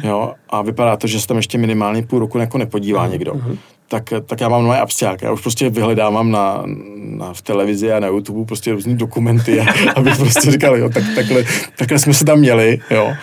[0.04, 3.34] jo, a vypadá to, že se tam ještě minimálně půl roku jako nepodívá někdo.
[3.90, 5.22] Tak, tak já mám nové absťák.
[5.22, 6.64] Já už prostě vyhledávám na,
[7.18, 9.66] na, v televizi a na YouTube prostě různý dokumenty, a,
[9.96, 11.44] abych prostě říkal, jo, tak, takhle,
[11.78, 13.14] takhle jsme se tam měli, jo.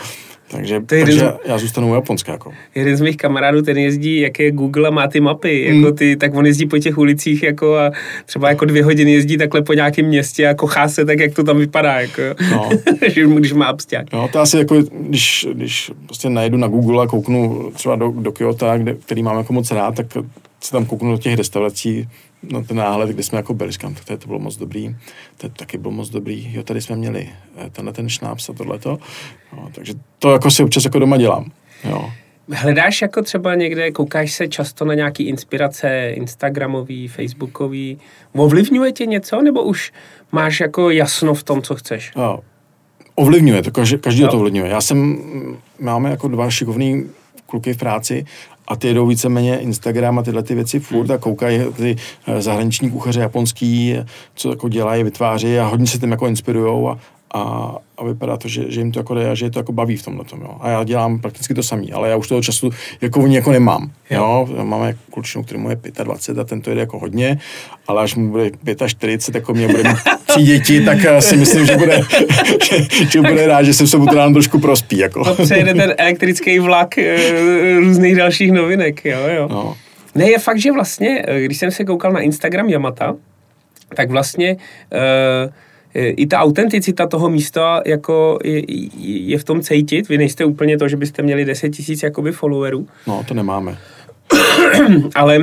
[0.51, 2.33] Takže, To je takže jeden já zůstanu u Japonska.
[2.33, 2.53] Jako.
[2.75, 5.97] jeden z mých kamarádů, ten jezdí, jak je Google a má ty mapy, jako Hmm.
[5.97, 7.91] ty, tak on jezdí po těch ulicích jako a
[8.27, 11.45] třeba jako dvě hodiny jezdí takhle po nějakém městě a kochá se tak, jak to
[11.45, 12.71] tam vypadá, jako, No.
[13.39, 14.07] když má absťák.
[14.13, 18.33] Jo, to asi jako, když, když prostě najedu na Google a kouknu třeba do, do
[18.33, 20.07] Kyoto, kde, který mám jako moc rád, tak
[20.61, 22.09] se tam kouknu do těch restaurací,
[22.53, 24.97] na ten náhled, kde jsme jako byli, říkám, tak tady to bylo moc dobrý,
[25.37, 28.99] to taky bylo moc dobrý, jo, tady jsme měli eh, tenhle ten šnáps a tohleto,
[29.57, 31.51] no, takže to jako si občas jako doma dělám,
[31.85, 32.11] jo.
[32.53, 37.99] Hledáš jako třeba někde, koukáš se často na nějaký inspirace Instagramový, Facebookový,
[38.33, 39.93] ovlivňuje tě něco, nebo už
[40.33, 42.13] máš jako jasno v tom, co chceš?
[42.17, 42.41] Jo.
[43.15, 44.29] Ovlivňuje to, každý, každý Jo.
[44.29, 44.71] to ovlivňuje.
[44.71, 45.19] Já jsem,
[45.81, 47.05] máme jako dva šikovný
[47.47, 48.25] kluky v práci
[48.69, 51.97] a ty jedou víceméně Instagram a tyhle ty věci furt a koukají ty
[52.27, 53.97] eh, zahraniční kuchaře japonský,
[54.35, 56.99] co jako dělají, vytváří a hodně se tím jako inspirujou a,
[57.35, 59.73] a, a vypadá to, že, že, jim to jako jde a že je to jako
[59.73, 60.57] baví v tomhle tom, jo.
[60.61, 62.71] A já dělám prakticky to samý, ale já už toho času
[63.01, 64.49] jako oni jako nemám, jo.
[64.63, 67.39] Máme klučinu, který mu je 25 a ten to jede jako hodně,
[67.87, 68.51] ale až mu bude
[68.87, 72.01] 45, jako mě bude mít tři děti, tak eh, si myslím, že bude,
[72.63, 75.23] že, že bude rád, že jsem se mu to ráno trošku prospí, jako.
[75.27, 79.49] No, přejede ten elektrický vlak e, různých dalších novinek, jo, jo.
[79.51, 79.77] No.
[80.15, 83.17] Ne, je fakt, že vlastně, eh, když jsem se koukal na Instagram Yamata,
[83.97, 84.57] tak vlastně
[84.93, 85.53] e,
[85.95, 88.63] i ta autenticita toho místa jako je,
[89.01, 90.09] je v tom cítit.
[90.09, 93.79] Vy nejste úplně to, že byste měli 10 tisíc jakoby followerů, no, to nemáme.
[95.15, 95.39] ale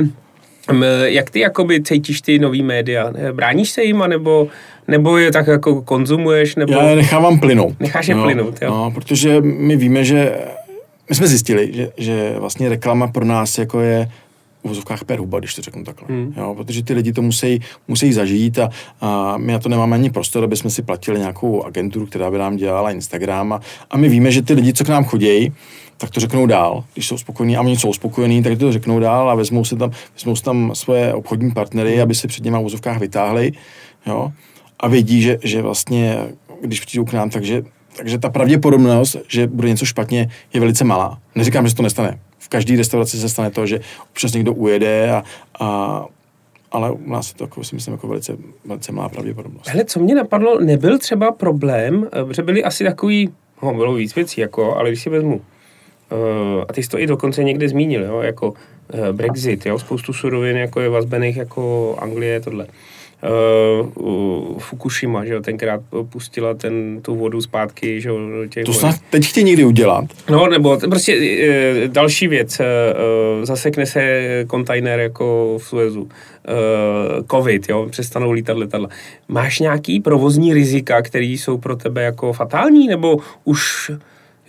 [1.04, 3.12] jak ty jakoby cítíš ty nový média?
[3.14, 4.48] Eh, Bráníš se jim, nebo,
[4.88, 6.72] nebo je tak jako konzumuješ, nebo...
[6.72, 7.80] Já je nechávám plynout.
[7.80, 8.70] Necháš je plynout, jo.
[8.70, 10.36] No, protože my víme, že
[11.08, 14.08] my jsme zjistili, že, že vlastně reklama pro nás jako je
[14.64, 16.08] v vozovkách per huba, když to řeknu takhle.
[16.08, 16.34] Hmm.
[16.36, 20.10] Jo, protože ty lidi to musí, musí zažít a, a my na to nemáme ani
[20.10, 23.60] prostor, aby jsme si platili nějakou agenturu, která by nám dělala Instagram a,
[23.90, 25.52] a my víme, že ty lidi, co k nám chodí,
[25.98, 29.30] tak to řeknou dál, když jsou spokojení a oni jsou spokojení, tak to řeknou dál
[29.30, 32.62] a vezmou si tam, vezmou si tam svoje obchodní partnery, aby si před něma v
[32.62, 33.52] vozovkách vytáhli,
[34.06, 34.32] jo,
[34.80, 36.18] a vědí, že, že vlastně,
[36.62, 37.62] když přijdou k nám, takže,
[37.96, 41.18] takže ta pravděpodobnost, že bude něco špatně, je velice malá.
[41.34, 42.18] Neříkám, že se to nestane.
[42.52, 43.80] Každé restauraci se stane to, že
[44.10, 45.22] občas někdo ujede, a,
[45.60, 46.06] a,
[46.72, 49.68] ale u nás je to, jako, si myslím, jako velice, velice malá pravděpodobnost.
[49.68, 53.30] Hele, co mě napadlo, nebyl třeba problém, eh, že byly asi takový,
[53.62, 57.06] no, bylo víc věcí, jako, ale když si vezmu, uh, a ty jsi to i
[57.06, 58.56] dokonce někde zmínil, jo, jako uh,
[59.12, 62.64] Brexit, jo, spoustu surovin, jako je vazbených, jako Anglie, tohle.
[62.64, 62.70] Uh,
[63.22, 68.18] uh, Fukushima, že jo, tenkrát pustila ten, tu vodu zpátky, že jo,
[68.48, 70.04] těch To snad teď chtějí někdy udělat.
[70.30, 76.08] No, nebo prostě e, další věc, e, e, zasekne se kontajner jako v Suezu.
[76.08, 78.88] E, Covid, jo, přestanou lítat letadla.
[79.28, 83.90] Máš nějaký provozní rizika, které jsou pro tebe jako fatální, nebo už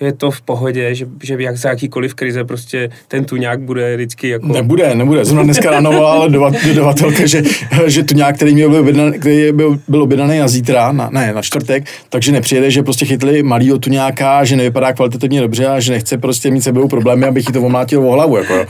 [0.03, 4.29] je to v pohodě, že, že jak za jakýkoliv krize prostě ten tuňák bude vždycky
[4.29, 4.47] jako...
[4.47, 5.25] Nebude, nebude.
[5.25, 7.43] Zrovna dneska ráno volala dodava- dodavatelka, že,
[7.85, 11.33] že tu nějak, který, měl byl, objednaný, který byl, byl objednaný na zítra, na, ne,
[11.33, 15.91] na čtvrtek, takže nepřijede, že prostě chytli malýho tuňáka, že nevypadá kvalitativně dobře a že
[15.91, 18.37] nechce prostě mít sebou problémy, abych jí to omlátil o hlavu.
[18.37, 18.65] Jako, jo.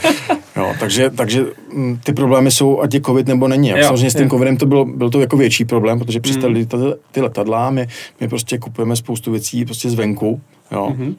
[0.56, 3.70] Jo, takže, takže mm, ty problémy jsou, ať je covid nebo není.
[3.70, 6.66] Jo, Samozřejmě s tím covidem to byl, byl to jako větší problém, protože přestali mm.
[6.66, 6.78] ty,
[7.12, 7.88] ty letadla, my,
[8.22, 10.42] my prostě kupujeme spoustu věcí prostě zvenku,
[10.74, 10.88] jo.
[10.90, 11.16] Mm-hmm.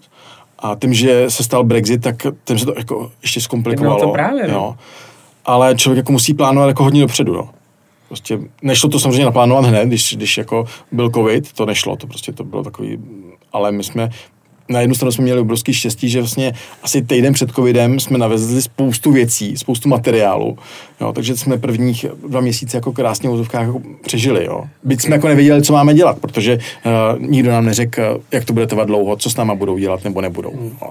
[0.58, 4.00] A tím, že se stal Brexit, tak tím se to jako ještě zkomplikovalo.
[4.00, 4.54] to právě, no.
[4.54, 4.74] jo.
[5.44, 7.48] Ale člověk jako musí plánovat jako hodně dopředu, jo.
[8.08, 12.32] Prostě nešlo to samozřejmě naplánovat hned, když, když jako byl covid, to nešlo, to prostě
[12.32, 12.98] to bylo takový,
[13.52, 14.10] ale my jsme
[14.68, 16.52] na jednu stranu jsme měli obrovský štěstí, že vlastně
[16.82, 20.58] asi týden před covidem jsme navezli spoustu věcí, spoustu materiálu,
[21.00, 24.64] jo, takže jsme prvních dva měsíce jako krásně v vozovkách jako přežili, jo.
[24.84, 28.66] Byť jsme jako nevěděli, co máme dělat, protože uh, nikdo nám neřekl, jak to bude
[28.66, 30.52] trvat dlouho, co s náma budou dělat nebo nebudou.
[30.82, 30.90] Jo.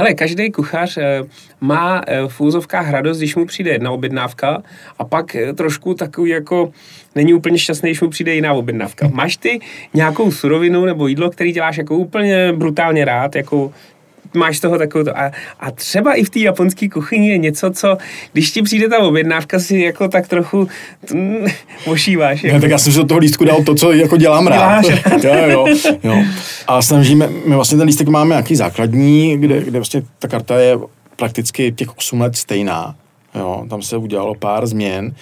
[0.00, 1.22] Hele, každý kuchař eh,
[1.60, 4.62] má eh, v úzovkách radost, když mu přijde jedna objednávka
[4.98, 6.72] a pak eh, trošku takový jako
[7.14, 9.08] není úplně šťastný, když mu přijde jiná objednávka.
[9.12, 9.60] Máš ty
[9.94, 13.72] nějakou surovinu nebo jídlo, který děláš jako úplně brutálně rád, jako
[14.34, 15.18] máš z toho takovou to.
[15.18, 17.96] A, a třeba i v té japonské kuchyni je něco, co,
[18.32, 20.68] když ti přijde ta objednávka, si jako tak trochu
[21.12, 21.46] mm,
[21.86, 22.44] ošíváš.
[22.44, 22.54] Jako.
[22.54, 24.84] Ne, tak já jsem si do toho lístku dal to, co jako dělám rád.
[24.88, 25.24] rád.
[25.24, 25.66] jo, jo,
[26.02, 26.24] jo.
[26.66, 30.78] A snažíme, my vlastně ten lístek máme nějaký základní, kde, kde vlastně ta karta je
[31.16, 32.94] prakticky těch 8 let stejná.
[33.34, 35.14] Jo, tam se udělalo pár změn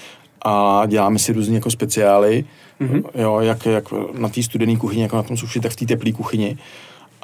[0.42, 2.44] a děláme si různě jako speciály,
[2.80, 3.02] mm-hmm.
[3.14, 3.84] jo, jak, jak
[4.18, 6.56] na té studené kuchyni, jako na tom suši, tak v té teplé kuchyni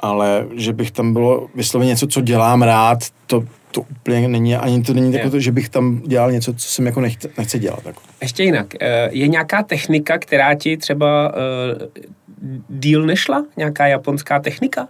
[0.03, 4.83] ale že bych tam bylo vysloveně něco, co dělám rád, to, to úplně není, ani
[4.83, 7.85] to není takové, že bych tam dělal něco, co jsem jako nechce, nechce dělat.
[7.85, 8.01] Jako.
[8.21, 12.03] Ještě jinak, eh, je nějaká technika, která ti třeba uh,
[12.69, 13.45] díl nešla?
[13.57, 14.87] Nějaká japonská technika?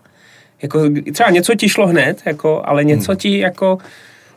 [0.61, 0.81] Jako,
[1.13, 3.17] třeba něco ti šlo hned, jako, ale něco hmm.
[3.17, 3.77] ti jako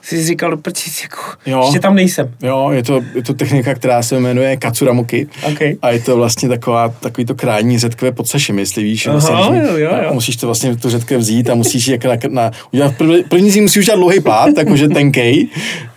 [0.08, 2.34] jsi říkal, proč jako, jo, ještě tam nejsem.
[2.42, 5.26] Jo, je to, je to technika, která se jmenuje Katsuramuki.
[5.52, 5.76] Okay.
[5.82, 9.06] A je to vlastně taková, takový to krání řetkové pod sashimi, jestli víš.
[9.06, 10.14] Aha, vlastně, jo, jo, jo.
[10.14, 13.60] Musíš to vlastně tu řetkve vzít a musíš jako na, na, udělat, první, první si
[13.60, 15.48] musíš udělat dlouhý plát, jakože tenkej,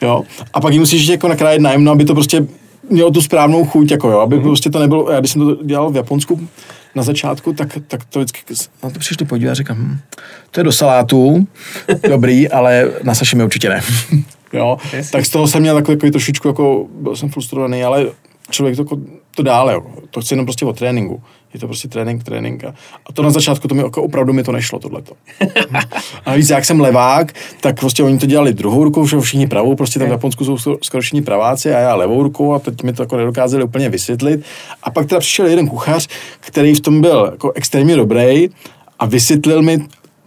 [0.01, 0.23] jo.
[0.53, 2.45] A pak ji musíš jako nakrájet najemno, aby to prostě
[2.89, 4.43] mělo tu správnou chuť, jako jo, aby mm-hmm.
[4.43, 6.47] prostě to nebylo, já když jsem to dělal v Japonsku,
[6.95, 9.99] na začátku, tak, tak to vždycky na to přišli podívat a říkám, hm,
[10.51, 11.47] to je do salátu,
[12.09, 13.81] dobrý, ale na mi určitě ne.
[14.53, 14.77] jo,
[15.11, 18.05] tak z toho jsem měl takový, takový trošičku, jako byl jsem frustrovaný, ale
[18.49, 18.85] člověk to,
[19.39, 19.81] to dále, jo.
[20.11, 21.21] to chce jenom prostě o tréninku.
[21.53, 22.63] Je to prostě trénink, trénink.
[22.63, 22.73] A,
[23.05, 25.13] a to na začátku, to mi jako opravdu mi to nešlo, tohleto.
[26.25, 29.75] a víc, jak jsem levák, tak prostě oni to dělali druhou rukou, že všichni pravou,
[29.75, 32.93] prostě tam v Japonsku jsou skoro všichni praváci a já levou rukou a teď mi
[32.93, 34.43] to jako nedokázali úplně vysvětlit.
[34.83, 36.07] A pak teda přišel jeden kuchař,
[36.39, 38.49] který v tom byl jako extrémně dobrý
[38.99, 39.79] a vysvětlil mi,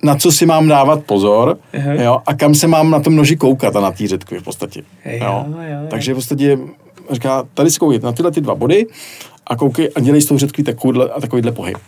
[0.03, 1.59] na co si mám dávat pozor
[2.03, 4.83] jo, a kam se mám na tom noži koukat a na té řetkvi v podstatě.
[5.05, 5.45] Jo, jo.
[5.49, 5.87] Jo, jo.
[5.91, 6.59] Takže v podstatě
[7.15, 8.87] říká, tady si koukej na tyhle ty dva body
[9.47, 11.79] a koukej a dělej s tou řetkví takovýhle, a takovýhle pohyb.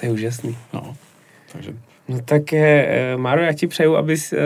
[0.00, 0.56] To je úžasný.
[0.72, 0.96] No,
[1.52, 1.74] takže...
[2.08, 4.36] No tak, eh, Máro, já ti přeju, abys, eh,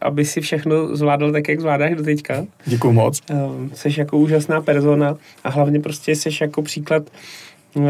[0.00, 2.44] aby si všechno zvládl tak, jak zvládáš do teďka.
[2.66, 3.20] Děkuju moc.
[3.30, 3.34] Eh,
[3.74, 7.02] jsi jako úžasná persona a hlavně prostě jsi jako příklad
[7.76, 7.82] eh,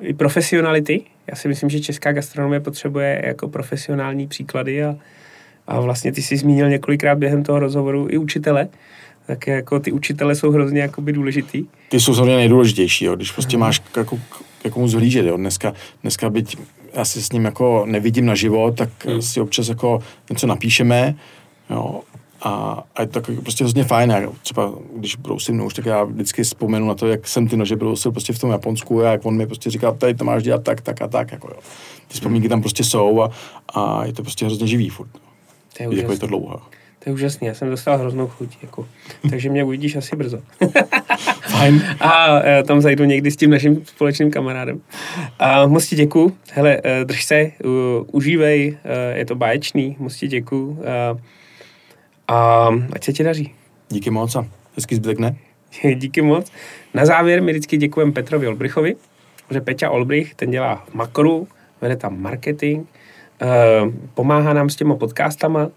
[0.00, 1.02] i profesionality.
[1.30, 4.96] Já si myslím, že česká gastronomie potřebuje jako profesionální příklady a,
[5.66, 8.68] a vlastně ty jsi zmínil několikrát během toho rozhovoru i učitele,
[9.26, 11.64] tak jako ty učitele jsou hrozně jakoby důležitý.
[11.88, 13.16] Ty jsou samozřejmě nejdůležitější, jo.
[13.16, 14.18] když prostě máš jako,
[14.64, 15.26] jako mu zhlížet.
[15.26, 15.36] Jo.
[15.36, 15.72] Dneska,
[16.02, 16.56] dneska byť
[16.96, 19.22] já si s ním jako nevidím na život, tak hmm.
[19.22, 19.98] si občas jako
[20.30, 21.14] něco napíšeme,
[21.70, 22.00] jo,
[22.42, 24.10] a, a je to jako prostě hrozně fajn.
[24.10, 27.76] Já třeba když brousím nůž, tak já vždycky vzpomenu na to, jak jsem ty nože
[27.76, 30.62] brousil prostě v tom Japonsku a jak on mi prostě říkal, tady to máš dělat
[30.62, 31.32] tak, tak a tak.
[31.32, 31.60] Jako jo.
[32.08, 33.30] Ty vzpomínky tam prostě jsou a,
[33.68, 35.10] a je to prostě hrozně živý furt.
[35.76, 36.60] To je, jako je to dlouho.
[37.06, 38.88] To je úžasný, já jsem dostal hroznou chuť, jako.
[39.30, 40.38] takže mě uvidíš asi brzo.
[41.40, 41.82] Fajn.
[42.00, 44.80] A e, tam zajdu někdy s tím naším společným kamarádem.
[45.38, 46.36] A moc ti děkuju.
[46.52, 47.50] Hele, e, drž se,
[48.12, 50.78] užívej, e, je to báječný, moc ti děkuju.
[52.28, 53.54] A ať se ti daří.
[53.88, 54.46] Díky moc a
[54.76, 55.36] hezký zbytek ne?
[55.94, 56.52] Díky moc.
[56.94, 58.96] Na závěr mi vždycky děkujeme Petrovi Olbrichovi,
[59.50, 61.48] že Peťa Olbrich, ten dělá Makru,
[61.80, 62.86] vede tam marketing,
[64.14, 65.70] pomáhá nám s těma podcastama,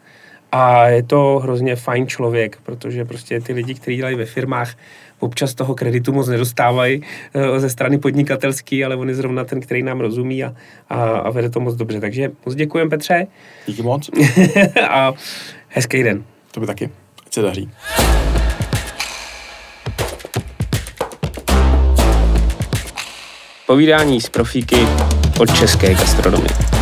[0.52, 4.76] a je to hrozně fajn člověk, protože prostě ty lidi, kteří dělají ve firmách,
[5.20, 9.84] občas toho kreditu moc nedostávají uh, ze strany podnikatelský, ale on je zrovna ten, který
[9.84, 10.56] nám rozumí a,
[10.90, 12.00] a, a vede to moc dobře.
[12.00, 13.28] Takže moc děkujem Petře.
[13.66, 14.10] Díky moc.
[14.90, 15.14] a
[15.68, 16.24] hezký den.
[16.52, 16.90] To by taky.
[17.26, 17.70] Ať se daří.
[23.68, 24.78] Povídání z profíky
[25.40, 26.79] od české gastronomie.